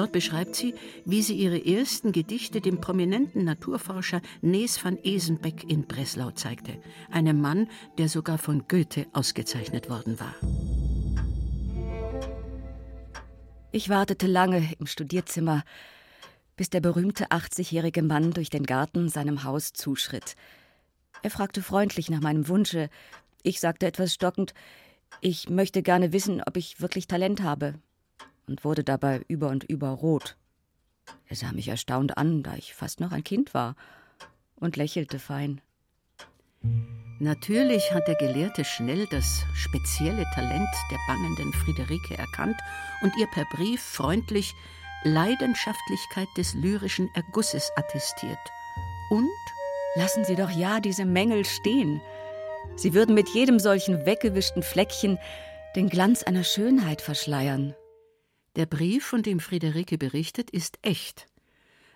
Dort 0.00 0.12
beschreibt 0.12 0.56
sie, 0.56 0.74
wie 1.04 1.20
sie 1.20 1.34
ihre 1.34 1.62
ersten 1.62 2.12
Gedichte 2.12 2.62
dem 2.62 2.80
prominenten 2.80 3.44
Naturforscher 3.44 4.22
Nees 4.40 4.82
van 4.82 4.96
Esenbeck 4.96 5.70
in 5.70 5.86
Breslau 5.86 6.30
zeigte, 6.30 6.80
einem 7.10 7.42
Mann, 7.42 7.68
der 7.98 8.08
sogar 8.08 8.38
von 8.38 8.66
Goethe 8.66 9.04
ausgezeichnet 9.12 9.90
worden 9.90 10.18
war. 10.18 10.34
Ich 13.72 13.90
wartete 13.90 14.26
lange 14.26 14.72
im 14.78 14.86
Studierzimmer, 14.86 15.64
bis 16.56 16.70
der 16.70 16.80
berühmte 16.80 17.26
80-jährige 17.26 18.02
Mann 18.02 18.30
durch 18.30 18.48
den 18.48 18.64
Garten 18.64 19.10
seinem 19.10 19.44
Haus 19.44 19.74
zuschritt. 19.74 20.34
Er 21.22 21.30
fragte 21.30 21.60
freundlich 21.60 22.08
nach 22.08 22.22
meinem 22.22 22.48
Wunsche. 22.48 22.88
Ich 23.42 23.60
sagte 23.60 23.84
etwas 23.84 24.14
stockend, 24.14 24.54
ich 25.20 25.50
möchte 25.50 25.82
gerne 25.82 26.14
wissen, 26.14 26.42
ob 26.42 26.56
ich 26.56 26.80
wirklich 26.80 27.06
Talent 27.06 27.42
habe 27.42 27.74
und 28.50 28.64
wurde 28.64 28.84
dabei 28.84 29.22
über 29.28 29.48
und 29.48 29.64
über 29.64 29.88
rot. 29.88 30.36
Er 31.28 31.36
sah 31.36 31.52
mich 31.52 31.68
erstaunt 31.68 32.18
an, 32.18 32.42
da 32.42 32.54
ich 32.56 32.74
fast 32.74 33.00
noch 33.00 33.12
ein 33.12 33.24
Kind 33.24 33.54
war, 33.54 33.76
und 34.56 34.76
lächelte 34.76 35.18
fein. 35.18 35.60
Natürlich 37.20 37.92
hat 37.92 38.08
der 38.08 38.16
Gelehrte 38.16 38.64
schnell 38.64 39.06
das 39.10 39.44
spezielle 39.54 40.24
Talent 40.34 40.68
der 40.90 40.98
bangenden 41.06 41.52
Friederike 41.52 42.18
erkannt 42.18 42.56
und 43.02 43.16
ihr 43.18 43.26
per 43.28 43.44
Brief 43.46 43.80
freundlich 43.80 44.52
Leidenschaftlichkeit 45.04 46.28
des 46.36 46.52
lyrischen 46.54 47.08
Ergusses 47.14 47.70
attestiert. 47.76 48.38
Und 49.10 49.28
lassen 49.94 50.24
Sie 50.24 50.34
doch 50.34 50.50
ja 50.50 50.80
diese 50.80 51.06
Mängel 51.06 51.44
stehen. 51.44 52.02
Sie 52.76 52.92
würden 52.92 53.14
mit 53.14 53.28
jedem 53.30 53.58
solchen 53.58 54.04
weggewischten 54.04 54.62
Fleckchen 54.62 55.18
den 55.76 55.88
Glanz 55.88 56.22
einer 56.22 56.44
Schönheit 56.44 57.00
verschleiern. 57.00 57.74
Der 58.56 58.66
Brief, 58.66 59.04
von 59.04 59.22
dem 59.22 59.40
Friederike 59.40 59.96
berichtet, 59.96 60.50
ist 60.50 60.78
echt. 60.82 61.26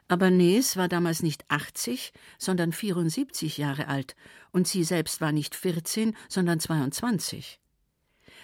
Aber 0.06 0.30
Nees 0.30 0.76
war 0.76 0.88
damals 0.88 1.22
nicht 1.22 1.44
80, 1.48 2.12
sondern 2.38 2.72
74 2.72 3.58
Jahre 3.58 3.88
alt, 3.88 4.14
und 4.52 4.68
sie 4.68 4.84
selbst 4.84 5.20
war 5.20 5.32
nicht 5.32 5.54
14, 5.54 6.14
sondern 6.28 6.60
22. 6.60 7.58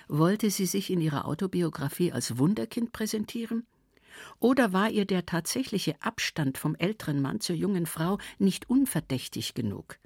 Wollte 0.08 0.50
sie 0.50 0.66
sich 0.66 0.90
in 0.90 1.00
ihrer 1.00 1.26
Autobiografie 1.26 2.12
als 2.12 2.38
Wunderkind 2.38 2.92
präsentieren? 2.92 3.66
Oder 4.40 4.72
war 4.72 4.90
ihr 4.90 5.04
der 5.04 5.24
tatsächliche 5.24 5.94
Abstand 6.02 6.58
vom 6.58 6.74
älteren 6.74 7.22
Mann 7.22 7.40
zur 7.40 7.54
jungen 7.54 7.86
Frau 7.86 8.18
nicht 8.38 8.68
unverdächtig 8.68 9.54
genug? 9.54 9.98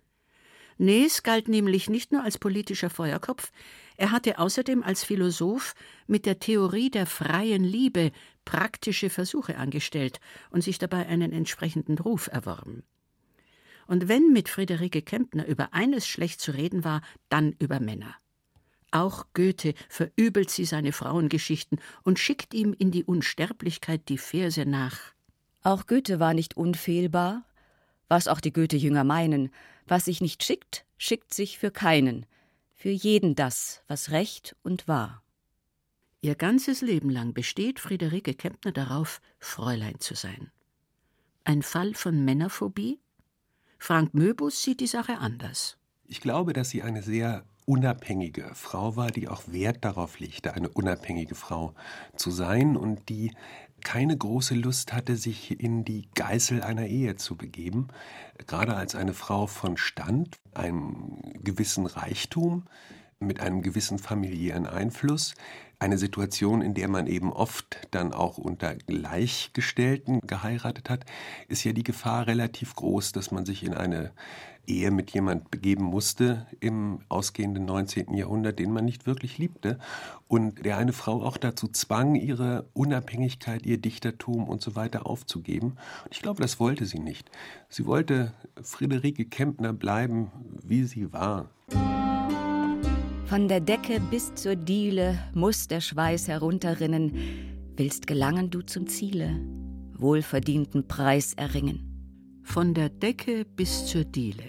Nees 0.76 1.22
galt 1.22 1.48
nämlich 1.48 1.88
nicht 1.88 2.12
nur 2.12 2.22
als 2.22 2.36
politischer 2.36 2.90
Feuerkopf, 2.90 3.52
er 3.96 4.10
hatte 4.10 4.38
außerdem 4.38 4.82
als 4.82 5.04
Philosoph 5.04 5.74
mit 6.06 6.26
der 6.26 6.38
Theorie 6.40 6.90
der 6.90 7.06
freien 7.06 7.62
Liebe 7.62 8.10
praktische 8.44 9.10
Versuche 9.10 9.56
angestellt 9.56 10.20
und 10.50 10.62
sich 10.62 10.78
dabei 10.78 11.06
einen 11.06 11.32
entsprechenden 11.32 11.98
Ruf 11.98 12.28
erworben. 12.28 12.82
Und 13.86 14.08
wenn 14.08 14.32
mit 14.32 14.48
Friederike 14.48 15.02
Kempner 15.02 15.46
über 15.46 15.74
eines 15.74 16.06
schlecht 16.06 16.40
zu 16.40 16.52
reden 16.52 16.84
war, 16.84 17.02
dann 17.28 17.54
über 17.58 17.80
Männer. 17.80 18.14
Auch 18.90 19.26
Goethe 19.34 19.74
verübelt 19.88 20.50
sie 20.50 20.64
seine 20.64 20.92
Frauengeschichten 20.92 21.80
und 22.02 22.18
schickt 22.18 22.54
ihm 22.54 22.74
in 22.76 22.90
die 22.90 23.04
Unsterblichkeit 23.04 24.08
die 24.08 24.18
Verse 24.18 24.64
nach. 24.64 24.98
Auch 25.62 25.86
Goethe 25.86 26.20
war 26.20 26.34
nicht 26.34 26.56
unfehlbar, 26.56 27.44
was 28.08 28.28
auch 28.28 28.40
die 28.40 28.52
Goethe-Jünger 28.52 29.04
meinen, 29.04 29.50
was 29.86 30.06
sich 30.06 30.20
nicht 30.20 30.44
schickt, 30.44 30.84
schickt 30.96 31.34
sich 31.34 31.58
für 31.58 31.70
keinen, 31.70 32.26
für 32.74 32.90
jeden 32.90 33.34
das, 33.34 33.82
was 33.88 34.10
recht 34.10 34.56
und 34.62 34.88
wahr. 34.88 35.22
Ihr 36.20 36.34
ganzes 36.34 36.80
Leben 36.80 37.10
lang 37.10 37.34
besteht 37.34 37.80
Friederike 37.80 38.34
Kempner 38.34 38.72
darauf, 38.72 39.20
Fräulein 39.38 40.00
zu 40.00 40.14
sein. 40.14 40.50
Ein 41.44 41.62
Fall 41.62 41.94
von 41.94 42.24
Männerphobie? 42.24 42.98
Frank 43.78 44.14
Möbus 44.14 44.62
sieht 44.62 44.80
die 44.80 44.86
Sache 44.86 45.18
anders. 45.18 45.76
Ich 46.06 46.20
glaube, 46.20 46.54
dass 46.54 46.70
sie 46.70 46.82
eine 46.82 47.02
sehr 47.02 47.44
unabhängige 47.66 48.50
Frau 48.54 48.96
war, 48.96 49.10
die 49.10 49.28
auch 49.28 49.42
Wert 49.48 49.84
darauf 49.84 50.18
legte, 50.18 50.54
eine 50.54 50.68
unabhängige 50.68 51.34
Frau 51.34 51.74
zu 52.16 52.30
sein 52.30 52.76
und 52.76 53.08
die 53.08 53.32
keine 53.84 54.16
große 54.16 54.54
Lust 54.54 54.92
hatte, 54.92 55.16
sich 55.16 55.60
in 55.60 55.84
die 55.84 56.08
Geißel 56.14 56.62
einer 56.62 56.86
Ehe 56.86 57.14
zu 57.16 57.36
begeben, 57.36 57.88
gerade 58.46 58.74
als 58.74 58.96
eine 58.96 59.14
Frau 59.14 59.46
von 59.46 59.76
Stand, 59.76 60.38
einem 60.54 61.18
gewissen 61.42 61.86
Reichtum, 61.86 62.64
mit 63.20 63.40
einem 63.40 63.62
gewissen 63.62 63.98
familiären 63.98 64.66
Einfluss, 64.66 65.34
eine 65.84 65.98
Situation, 65.98 66.62
in 66.62 66.72
der 66.72 66.88
man 66.88 67.06
eben 67.06 67.30
oft 67.30 67.76
dann 67.90 68.14
auch 68.14 68.38
unter 68.38 68.74
Gleichgestellten 68.74 70.20
geheiratet 70.26 70.88
hat, 70.88 71.04
ist 71.48 71.62
ja 71.62 71.72
die 71.72 71.82
Gefahr 71.82 72.26
relativ 72.26 72.74
groß, 72.74 73.12
dass 73.12 73.30
man 73.30 73.44
sich 73.44 73.62
in 73.62 73.74
eine 73.74 74.12
Ehe 74.66 74.90
mit 74.90 75.10
jemand 75.10 75.50
begeben 75.50 75.84
musste 75.84 76.46
im 76.60 77.00
ausgehenden 77.10 77.66
19. 77.66 78.14
Jahrhundert, 78.14 78.58
den 78.58 78.72
man 78.72 78.86
nicht 78.86 79.06
wirklich 79.06 79.36
liebte 79.36 79.78
und 80.26 80.64
der 80.64 80.78
eine 80.78 80.94
Frau 80.94 81.22
auch 81.22 81.36
dazu 81.36 81.68
zwang, 81.68 82.14
ihre 82.14 82.64
Unabhängigkeit, 82.72 83.66
ihr 83.66 83.76
Dichtertum 83.76 84.48
und 84.48 84.62
so 84.62 84.74
weiter 84.74 85.04
aufzugeben. 85.04 85.76
Und 86.04 86.12
ich 86.12 86.22
glaube, 86.22 86.40
das 86.40 86.58
wollte 86.60 86.86
sie 86.86 86.98
nicht. 86.98 87.30
Sie 87.68 87.84
wollte 87.84 88.32
Friederike 88.62 89.26
Kempner 89.26 89.74
bleiben, 89.74 90.30
wie 90.62 90.84
sie 90.84 91.12
war. 91.12 91.50
Von 93.26 93.48
der 93.48 93.60
Decke 93.60 94.00
bis 94.00 94.34
zur 94.34 94.54
Diele 94.54 95.18
muss 95.32 95.66
der 95.66 95.80
Schweiß 95.80 96.28
herunterrinnen. 96.28 97.12
Willst 97.74 98.06
gelangen 98.06 98.50
du 98.50 98.60
zum 98.60 98.86
Ziele, 98.86 99.40
wohlverdienten 99.94 100.86
Preis 100.86 101.32
erringen. 101.32 102.40
Von 102.42 102.74
der 102.74 102.90
Decke 102.90 103.46
bis 103.46 103.86
zur 103.86 104.04
Diele. 104.04 104.44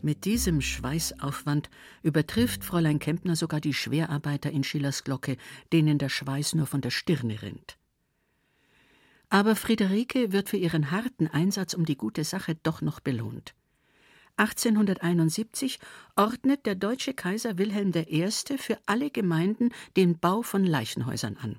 Mit 0.00 0.24
diesem 0.24 0.62
Schweißaufwand 0.62 1.68
übertrifft 2.02 2.64
Fräulein 2.64 3.00
Kempner 3.00 3.36
sogar 3.36 3.60
die 3.60 3.74
Schwerarbeiter 3.74 4.50
in 4.50 4.64
Schillers 4.64 5.04
Glocke, 5.04 5.36
denen 5.70 5.98
der 5.98 6.08
Schweiß 6.08 6.54
nur 6.54 6.66
von 6.66 6.80
der 6.80 6.90
Stirne 6.90 7.42
rinnt. 7.42 7.76
Aber 9.28 9.54
Friederike 9.54 10.32
wird 10.32 10.48
für 10.48 10.56
ihren 10.56 10.90
harten 10.90 11.26
Einsatz 11.26 11.74
um 11.74 11.84
die 11.84 11.98
gute 11.98 12.24
Sache 12.24 12.54
doch 12.54 12.80
noch 12.80 13.00
belohnt. 13.00 13.54
1871 14.38 15.78
ordnet 16.16 16.64
der 16.66 16.74
deutsche 16.74 17.14
Kaiser 17.14 17.58
Wilhelm 17.58 17.92
I. 17.94 18.30
für 18.56 18.78
alle 18.86 19.10
Gemeinden 19.10 19.70
den 19.96 20.18
Bau 20.18 20.42
von 20.42 20.64
Leichenhäusern 20.64 21.36
an. 21.36 21.56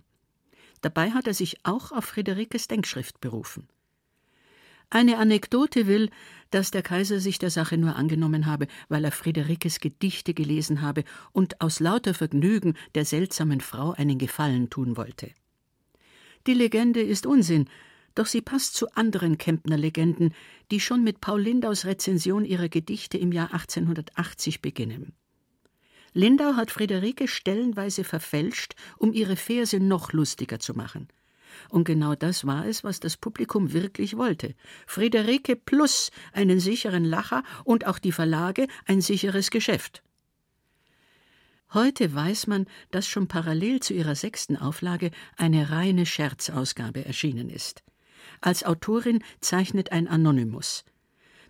Dabei 0.81 1.11
hat 1.11 1.27
er 1.27 1.33
sich 1.33 1.57
auch 1.63 1.91
auf 1.91 2.05
Friederikes 2.05 2.67
Denkschrift 2.67 3.19
berufen. 3.19 3.67
Eine 4.89 5.17
Anekdote 5.17 5.85
will, 5.85 6.09
dass 6.49 6.71
der 6.71 6.81
Kaiser 6.81 7.19
sich 7.19 7.37
der 7.37 7.51
Sache 7.51 7.77
nur 7.77 7.95
angenommen 7.95 8.47
habe, 8.47 8.67
weil 8.87 9.05
er 9.05 9.11
Friederikes 9.11 9.79
Gedichte 9.79 10.33
gelesen 10.33 10.81
habe 10.81 11.03
und 11.31 11.61
aus 11.61 11.79
lauter 11.79 12.15
Vergnügen 12.15 12.75
der 12.95 13.05
seltsamen 13.05 13.61
Frau 13.61 13.91
einen 13.91 14.17
Gefallen 14.17 14.69
tun 14.69 14.97
wollte. 14.97 15.31
Die 16.47 16.53
Legende 16.53 17.01
ist 17.01 17.27
Unsinn, 17.27 17.69
doch 18.15 18.25
sie 18.25 18.41
passt 18.41 18.75
zu 18.75 18.89
anderen 18.95 19.37
Kempner 19.37 19.77
Legenden, 19.77 20.33
die 20.71 20.79
schon 20.79 21.03
mit 21.03 21.21
Paul 21.21 21.41
Lindaus 21.41 21.85
Rezension 21.85 22.45
ihrer 22.45 22.69
Gedichte 22.69 23.17
im 23.17 23.31
Jahr 23.31 23.53
1880 23.53 24.61
beginnen. 24.61 25.13
Lindau 26.13 26.55
hat 26.55 26.71
Friederike 26.71 27.27
stellenweise 27.27 28.03
verfälscht, 28.03 28.75
um 28.97 29.13
ihre 29.13 29.35
Verse 29.35 29.79
noch 29.79 30.11
lustiger 30.13 30.59
zu 30.59 30.73
machen. 30.73 31.07
Und 31.69 31.83
genau 31.83 32.15
das 32.15 32.45
war 32.45 32.65
es, 32.65 32.83
was 32.83 32.99
das 32.99 33.17
Publikum 33.17 33.73
wirklich 33.73 34.17
wollte. 34.17 34.55
Friederike 34.87 35.55
plus 35.55 36.11
einen 36.31 36.59
sicheren 36.59 37.05
Lacher 37.05 37.43
und 37.63 37.85
auch 37.85 37.99
die 37.99 38.11
Verlage 38.11 38.67
ein 38.85 39.01
sicheres 39.01 39.51
Geschäft. 39.51 40.03
Heute 41.73 42.13
weiß 42.13 42.47
man, 42.47 42.65
dass 42.89 43.07
schon 43.07 43.27
parallel 43.27 43.79
zu 43.79 43.93
ihrer 43.93 44.15
sechsten 44.15 44.57
Auflage 44.57 45.11
eine 45.37 45.69
reine 45.69 46.07
Scherzausgabe 46.07 47.05
erschienen 47.05 47.49
ist. 47.49 47.83
Als 48.41 48.63
Autorin 48.63 49.23
zeichnet 49.41 49.91
ein 49.91 50.07
Anonymous. 50.07 50.85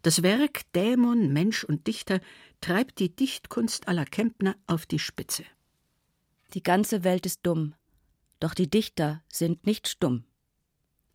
Das 0.01 0.23
Werk 0.23 0.61
Dämon, 0.73 1.33
Mensch 1.33 1.63
und 1.63 1.87
Dichter 1.87 2.21
treibt 2.61 2.99
die 2.99 3.15
Dichtkunst 3.15 3.87
aller 3.87 4.05
Kempner 4.05 4.55
auf 4.65 4.85
die 4.85 4.99
Spitze. 4.99 5.43
Die 6.53 6.63
ganze 6.63 7.03
Welt 7.03 7.25
ist 7.25 7.41
dumm, 7.43 7.75
doch 8.39 8.53
die 8.53 8.69
Dichter 8.69 9.21
sind 9.27 9.65
nicht 9.65 9.87
stumm. 9.87 10.23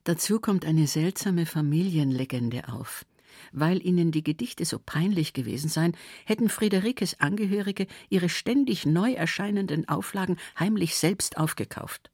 Dazu 0.05 0.39
kommt 0.39 0.67
eine 0.67 0.87
seltsame 0.87 1.47
Familienlegende 1.47 2.69
auf. 2.69 3.07
Weil 3.51 3.85
ihnen 3.85 4.13
die 4.13 4.23
Gedichte 4.23 4.65
so 4.65 4.79
peinlich 4.79 5.33
gewesen 5.33 5.69
seien, 5.69 5.97
hätten 6.25 6.49
Friederikes 6.49 7.19
Angehörige 7.21 7.87
ihre 8.11 8.29
ständig 8.29 8.87
neu 8.87 9.13
erscheinenden 9.13 9.89
Auflagen 9.89 10.37
heimlich 10.59 10.95
selbst 10.95 11.37
aufgekauft. 11.37 12.11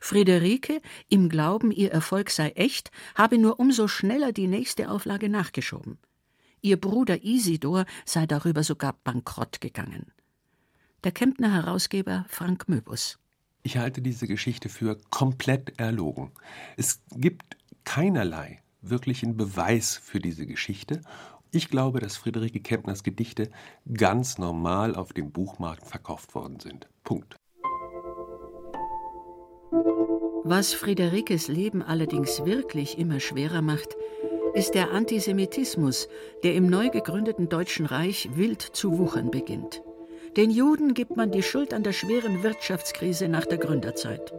Friederike, 0.00 0.80
im 1.08 1.28
Glauben, 1.28 1.70
ihr 1.70 1.92
Erfolg 1.92 2.30
sei 2.30 2.50
echt, 2.50 2.90
habe 3.14 3.38
nur 3.38 3.60
umso 3.60 3.86
schneller 3.86 4.32
die 4.32 4.48
nächste 4.48 4.90
Auflage 4.90 5.28
nachgeschoben. 5.28 5.98
Ihr 6.62 6.78
Bruder 6.78 7.22
Isidor 7.22 7.84
sei 8.04 8.26
darüber 8.26 8.64
sogar 8.64 8.94
bankrott 9.04 9.60
gegangen. 9.60 10.12
Der 11.04 11.12
Kempner 11.12 11.52
Herausgeber 11.52 12.26
Frank 12.28 12.68
Möbus. 12.68 13.18
Ich 13.62 13.76
halte 13.76 14.00
diese 14.02 14.26
Geschichte 14.26 14.68
für 14.68 14.98
komplett 15.10 15.78
erlogen. 15.78 16.32
Es 16.76 17.02
gibt 17.14 17.56
keinerlei 17.84 18.62
wirklichen 18.82 19.36
Beweis 19.36 19.96
für 19.96 20.18
diese 20.18 20.46
Geschichte. 20.46 21.02
Ich 21.50 21.68
glaube, 21.68 22.00
dass 22.00 22.16
Friederike 22.16 22.60
Kempners 22.60 23.02
Gedichte 23.02 23.50
ganz 23.92 24.38
normal 24.38 24.94
auf 24.94 25.12
dem 25.12 25.32
Buchmarkt 25.32 25.86
verkauft 25.86 26.34
worden 26.34 26.60
sind. 26.60 26.88
Punkt. 27.02 27.39
Was 30.50 30.74
Friederikes 30.74 31.46
Leben 31.46 31.80
allerdings 31.80 32.44
wirklich 32.44 32.98
immer 32.98 33.20
schwerer 33.20 33.62
macht, 33.62 33.96
ist 34.52 34.72
der 34.72 34.90
Antisemitismus, 34.90 36.08
der 36.42 36.56
im 36.56 36.66
neu 36.66 36.88
gegründeten 36.88 37.48
Deutschen 37.48 37.86
Reich 37.86 38.30
wild 38.34 38.60
zu 38.60 38.98
wuchern 38.98 39.30
beginnt. 39.30 39.80
Den 40.36 40.50
Juden 40.50 40.92
gibt 40.92 41.16
man 41.16 41.30
die 41.30 41.44
Schuld 41.44 41.72
an 41.72 41.84
der 41.84 41.92
schweren 41.92 42.42
Wirtschaftskrise 42.42 43.28
nach 43.28 43.46
der 43.46 43.58
Gründerzeit. 43.58 44.34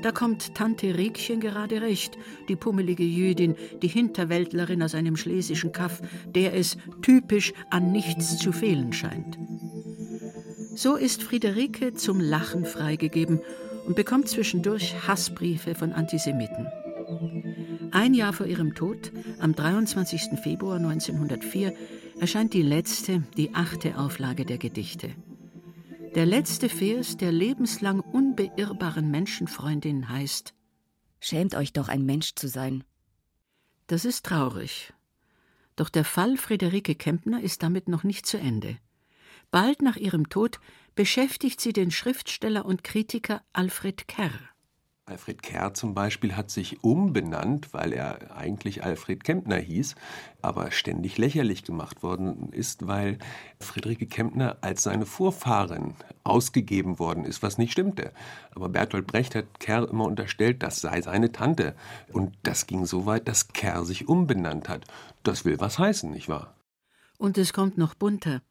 Da 0.00 0.10
kommt 0.10 0.54
Tante 0.54 0.96
Riekchen 0.96 1.40
gerade 1.40 1.82
recht, 1.82 2.16
die 2.48 2.56
pummelige 2.56 3.04
Jüdin, 3.04 3.56
die 3.82 3.88
Hinterwäldlerin 3.88 4.82
aus 4.82 4.94
einem 4.94 5.18
schlesischen 5.18 5.72
Kaff, 5.72 6.00
der 6.34 6.54
es 6.54 6.78
typisch 7.02 7.52
an 7.68 7.92
nichts 7.92 8.38
zu 8.38 8.52
fehlen 8.52 8.94
scheint. 8.94 9.38
So 10.74 10.96
ist 10.96 11.22
Friederike 11.22 11.92
zum 11.92 12.20
Lachen 12.20 12.64
freigegeben 12.64 13.42
und 13.90 13.96
bekommt 13.96 14.28
zwischendurch 14.28 15.08
Hassbriefe 15.08 15.74
von 15.74 15.92
Antisemiten. 15.92 16.68
Ein 17.90 18.14
Jahr 18.14 18.32
vor 18.32 18.46
ihrem 18.46 18.76
Tod, 18.76 19.10
am 19.40 19.52
23. 19.52 20.38
Februar 20.40 20.76
1904, 20.76 21.74
erscheint 22.20 22.54
die 22.54 22.62
letzte, 22.62 23.24
die 23.36 23.52
achte 23.52 23.98
Auflage 23.98 24.44
der 24.44 24.58
Gedichte. 24.58 25.10
Der 26.14 26.24
letzte 26.24 26.68
Vers 26.68 27.16
der 27.16 27.32
lebenslang 27.32 27.98
unbeirrbaren 27.98 29.10
Menschenfreundin 29.10 30.08
heißt 30.08 30.54
Schämt 31.18 31.56
euch 31.56 31.72
doch, 31.72 31.88
ein 31.88 32.06
Mensch 32.06 32.36
zu 32.36 32.46
sein. 32.46 32.84
Das 33.88 34.04
ist 34.04 34.24
traurig. 34.24 34.92
Doch 35.74 35.88
der 35.88 36.04
Fall 36.04 36.36
Friederike 36.36 36.94
Kempner 36.94 37.42
ist 37.42 37.64
damit 37.64 37.88
noch 37.88 38.04
nicht 38.04 38.24
zu 38.24 38.38
Ende. 38.38 38.78
Bald 39.50 39.82
nach 39.82 39.96
ihrem 39.96 40.28
Tod 40.28 40.60
beschäftigt 40.94 41.60
sie 41.60 41.72
den 41.72 41.90
Schriftsteller 41.90 42.64
und 42.64 42.84
Kritiker 42.84 43.42
Alfred 43.52 44.06
Kerr. 44.06 44.30
Alfred 45.06 45.42
Kerr 45.42 45.74
zum 45.74 45.92
Beispiel 45.92 46.36
hat 46.36 46.52
sich 46.52 46.84
umbenannt, 46.84 47.74
weil 47.74 47.92
er 47.92 48.36
eigentlich 48.36 48.84
Alfred 48.84 49.24
Kempner 49.24 49.56
hieß, 49.56 49.96
aber 50.40 50.70
ständig 50.70 51.18
lächerlich 51.18 51.64
gemacht 51.64 52.04
worden 52.04 52.52
ist, 52.52 52.86
weil 52.86 53.18
Friederike 53.58 54.06
Kempner 54.06 54.58
als 54.60 54.84
seine 54.84 55.06
Vorfahrin 55.06 55.94
ausgegeben 56.22 57.00
worden 57.00 57.24
ist, 57.24 57.42
was 57.42 57.58
nicht 57.58 57.72
stimmte. 57.72 58.12
Aber 58.54 58.68
Bertolt 58.68 59.08
Brecht 59.08 59.34
hat 59.34 59.58
Kerr 59.58 59.88
immer 59.90 60.04
unterstellt, 60.04 60.62
das 60.62 60.80
sei 60.80 61.02
seine 61.02 61.32
Tante. 61.32 61.74
Und 62.12 62.36
das 62.44 62.68
ging 62.68 62.86
so 62.86 63.04
weit, 63.04 63.26
dass 63.26 63.48
Kerr 63.48 63.84
sich 63.84 64.08
umbenannt 64.08 64.68
hat. 64.68 64.84
Das 65.24 65.44
will 65.44 65.58
was 65.58 65.80
heißen, 65.80 66.08
nicht 66.08 66.28
wahr? 66.28 66.54
Und 67.18 67.36
es 67.36 67.52
kommt 67.52 67.76
noch 67.76 67.94
bunter. 67.94 68.42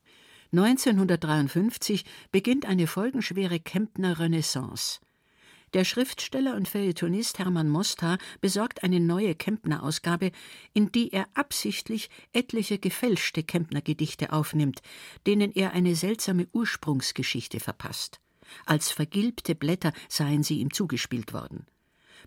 1953 0.52 2.06
beginnt 2.32 2.66
eine 2.66 2.88
folgenschwere 2.88 3.60
Kempner 3.60 4.20
Renaissance. 4.20 5.00
Der 5.76 5.84
Schriftsteller 5.84 6.56
und 6.56 6.68
Feuilletonist 6.68 7.38
Hermann 7.38 7.70
Mostar 7.70 8.18
besorgt 8.42 8.84
eine 8.84 9.00
neue 9.00 9.36
Kempner-Ausgabe, 9.36 10.32
in 10.74 10.92
die 10.92 11.14
er 11.14 11.28
absichtlich 11.36 12.10
etliche 12.34 12.80
gefälschte 12.80 13.44
Kempner-Gedichte 13.44 14.34
aufnimmt, 14.34 14.82
denen 15.28 15.52
er 15.52 15.74
eine 15.74 15.96
seltsame 15.96 16.48
Ursprungsgeschichte 16.54 17.60
verpasst. 17.60 18.20
Als 18.66 18.92
vergilbte 18.92 19.54
Blätter 19.54 19.94
seien 20.08 20.42
sie 20.42 20.60
ihm 20.60 20.74
zugespielt 20.74 21.34
worden. 21.34 21.68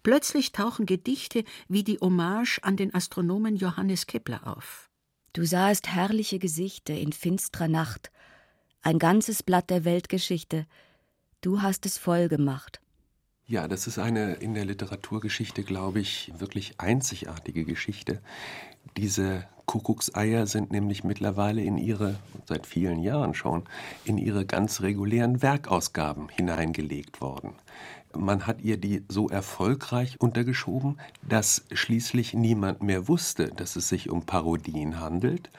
Plötzlich 0.05 0.53
tauchen 0.53 0.87
Gedichte 0.87 1.43
wie 1.69 1.83
die 1.83 1.99
Hommage 1.99 2.61
an 2.63 2.77
den 2.77 2.95
Astronomen 2.95 3.57
Johannes 3.57 4.07
Kepler 4.07 4.47
auf. 4.47 4.91
Du 5.35 5.47
sahest 5.47 5.88
herrliche 5.88 6.38
Gesichter 6.38 6.95
in 6.95 7.12
finstrer 7.12 7.68
Nacht, 7.68 8.11
Ein 8.83 8.99
ganzes 8.99 9.42
Blatt 9.42 9.71
der 9.71 9.85
Weltgeschichte. 9.85 10.66
Du 11.40 11.62
hast 11.62 11.87
es 11.87 11.97
voll 11.97 12.29
gemacht. 12.29 12.81
Ja, 13.47 13.66
das 13.66 13.87
ist 13.87 13.99
eine 13.99 14.35
in 14.35 14.53
der 14.55 14.64
Literaturgeschichte, 14.66 15.62
glaube 15.62 16.01
ich, 16.01 16.33
wirklich 16.37 16.75
einzigartige 16.79 17.64
Geschichte. 17.64 18.21
Diese 18.97 19.47
Kuckuckseier 19.64 20.47
sind 20.47 20.71
nämlich 20.71 21.03
mittlerweile 21.03 21.62
in 21.62 21.79
ihre, 21.79 22.16
seit 22.47 22.66
vielen 22.66 23.03
Jahren 23.03 23.35
schon, 23.35 23.64
in 24.05 24.18
ihre 24.18 24.45
ganz 24.45 24.83
regulären 24.83 25.40
Werkausgaben 25.40 26.29
hineingelegt 26.29 27.21
worden. 27.23 27.55
Man 28.16 28.46
hat 28.46 28.61
ihr 28.62 28.77
die 28.77 29.05
so 29.09 29.29
erfolgreich 29.29 30.20
untergeschoben, 30.20 31.01
dass 31.29 31.64
schließlich 31.72 32.35
niemand 32.35 32.83
mehr 32.83 33.09
wusste, 33.09 33.48
dass 33.48 33.77
es 33.77 33.88
sich 33.88 34.11
um 34.11 34.27
Parodien 34.27 35.01
handelt. 35.01 35.51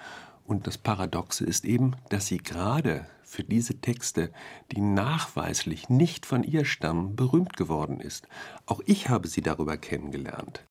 Und 0.45 0.67
das 0.67 0.77
Paradoxe 0.77 1.45
ist 1.45 1.65
eben, 1.65 1.95
dass 2.09 2.27
sie 2.27 2.37
gerade 2.37 3.05
für 3.23 3.43
diese 3.43 3.79
Texte, 3.81 4.31
die 4.71 4.81
nachweislich 4.81 5.89
nicht 5.89 6.25
von 6.25 6.43
ihr 6.43 6.65
stammen, 6.65 7.15
berühmt 7.15 7.57
geworden 7.57 7.99
ist. 7.99 8.27
Auch 8.65 8.81
ich 8.85 9.09
habe 9.09 9.27
sie 9.27 9.41
darüber 9.41 9.77
kennengelernt. 9.77 10.63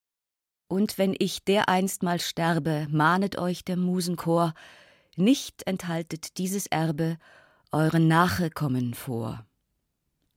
Und 0.67 0.97
wenn 0.97 1.15
ich 1.19 1.43
dereinst 1.43 2.03
mal 2.03 2.19
sterbe, 2.19 2.87
mahnet 2.89 3.37
euch 3.37 3.65
der 3.65 3.77
Musenchor, 3.77 4.53
nicht 5.15 5.67
enthaltet 5.67 6.37
dieses 6.37 6.67
Erbe 6.67 7.17
euren 7.71 8.07
Nachkommen 8.07 8.93
vor. 8.93 9.45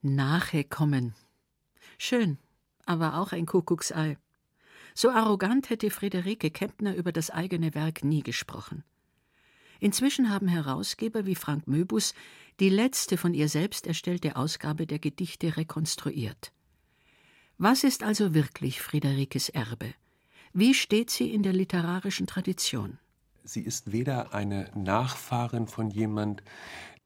Nachkommen. 0.02 1.14
Schön, 1.98 2.38
aber 2.84 3.18
auch 3.18 3.32
ein 3.32 3.46
Kuckucksei. 3.46 4.18
So 4.94 5.10
arrogant 5.10 5.70
hätte 5.70 5.90
Friederike 5.90 6.50
Kempner 6.50 6.94
über 6.94 7.12
das 7.12 7.30
eigene 7.30 7.74
Werk 7.74 8.02
nie 8.04 8.22
gesprochen. 8.22 8.84
Inzwischen 9.78 10.30
haben 10.30 10.48
Herausgeber 10.48 11.26
wie 11.26 11.34
Frank 11.34 11.66
Möbus 11.66 12.14
die 12.60 12.70
letzte 12.70 13.18
von 13.18 13.34
ihr 13.34 13.48
selbst 13.48 13.86
erstellte 13.86 14.36
Ausgabe 14.36 14.86
der 14.86 14.98
Gedichte 14.98 15.56
rekonstruiert. 15.56 16.52
Was 17.58 17.84
ist 17.84 18.02
also 18.02 18.34
wirklich 18.34 18.80
Friederikes 18.80 19.48
Erbe? 19.50 19.92
Wie 20.52 20.72
steht 20.72 21.10
sie 21.10 21.32
in 21.32 21.42
der 21.42 21.52
literarischen 21.52 22.26
Tradition? 22.26 22.98
Sie 23.44 23.60
ist 23.60 23.92
weder 23.92 24.34
eine 24.34 24.70
Nachfahrin 24.74 25.66
von 25.66 25.90
jemand, 25.90 26.42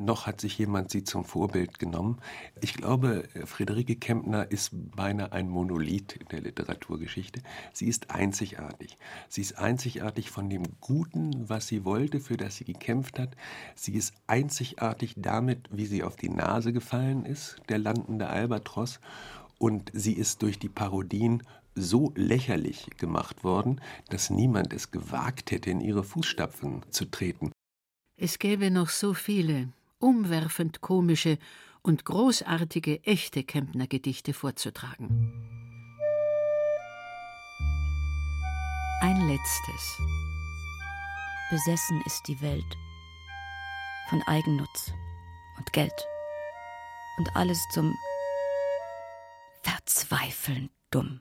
noch 0.01 0.27
hat 0.27 0.41
sich 0.41 0.59
jemand 0.59 0.91
sie 0.91 1.05
zum 1.05 1.25
Vorbild 1.25 1.79
genommen. 1.79 2.21
Ich 2.61 2.75
glaube, 2.75 3.29
Friederike 3.45 3.97
Kempner 3.97 4.51
ist 4.51 4.71
beinahe 4.73 5.33
ein 5.33 5.49
Monolith 5.49 6.17
in 6.17 6.29
der 6.29 6.41
Literaturgeschichte. 6.41 7.43
Sie 7.73 7.87
ist 7.87 8.11
einzigartig. 8.11 8.99
Sie 9.29 9.43
ist 9.43 9.59
einzigartig 9.59 10.31
von 10.31 10.49
dem 10.49 10.63
Guten, 10.81 11.49
was 11.49 11.69
sie 11.69 11.85
wollte, 11.85 12.21
für 12.21 12.37
das 12.37 12.57
sie 12.57 12.65
gekämpft 12.65 13.19
hat. 13.19 13.37
Sie 13.75 13.95
ist 13.95 14.15
einzigartig 14.27 15.15
damit, 15.17 15.69
wie 15.71 15.87
sie 15.87 16.03
auf 16.03 16.17
die 16.17 16.31
Nase 16.31 16.73
gefallen 16.73 17.25
ist, 17.25 17.57
der 17.69 17.79
landende 17.79 18.29
Albatros. 18.29 19.01
Und 19.59 19.91
sie 19.93 20.15
ist 20.15 20.43
durch 20.43 20.59
die 20.59 20.71
Parodien 20.71 21.43
so 21.75 22.13
lächerlich 22.17 22.87
gemacht 22.97 23.45
worden, 23.45 23.81
dass 24.09 24.31
niemand 24.31 24.73
es 24.73 24.91
gewagt 24.91 25.51
hätte, 25.51 25.71
in 25.71 25.81
ihre 25.81 26.05
Fußstapfen 26.05 26.83
zu 26.91 27.05
treten. 27.05 27.53
Es 28.17 28.39
gäbe 28.39 28.71
noch 28.71 28.91
so 28.91 29.15
viele, 29.15 29.73
umwerfend 30.01 30.81
komische 30.81 31.39
und 31.83 32.05
großartige 32.05 33.05
echte 33.05 33.45
Kempner 33.45 33.87
Gedichte 33.87 34.35
vorzutragen. 34.35 35.33
Ein 39.03 39.29
letztes. 39.29 39.99
Besessen 41.51 42.03
ist 42.05 42.23
die 42.29 42.41
Welt 42.43 42.77
von 44.09 44.23
Eigennutz 44.23 44.93
und 45.59 45.73
Geld 45.73 46.07
und 47.19 47.35
alles 47.37 47.65
zum 47.73 47.95
Verzweifeln 49.63 50.71
dumm. 50.91 51.21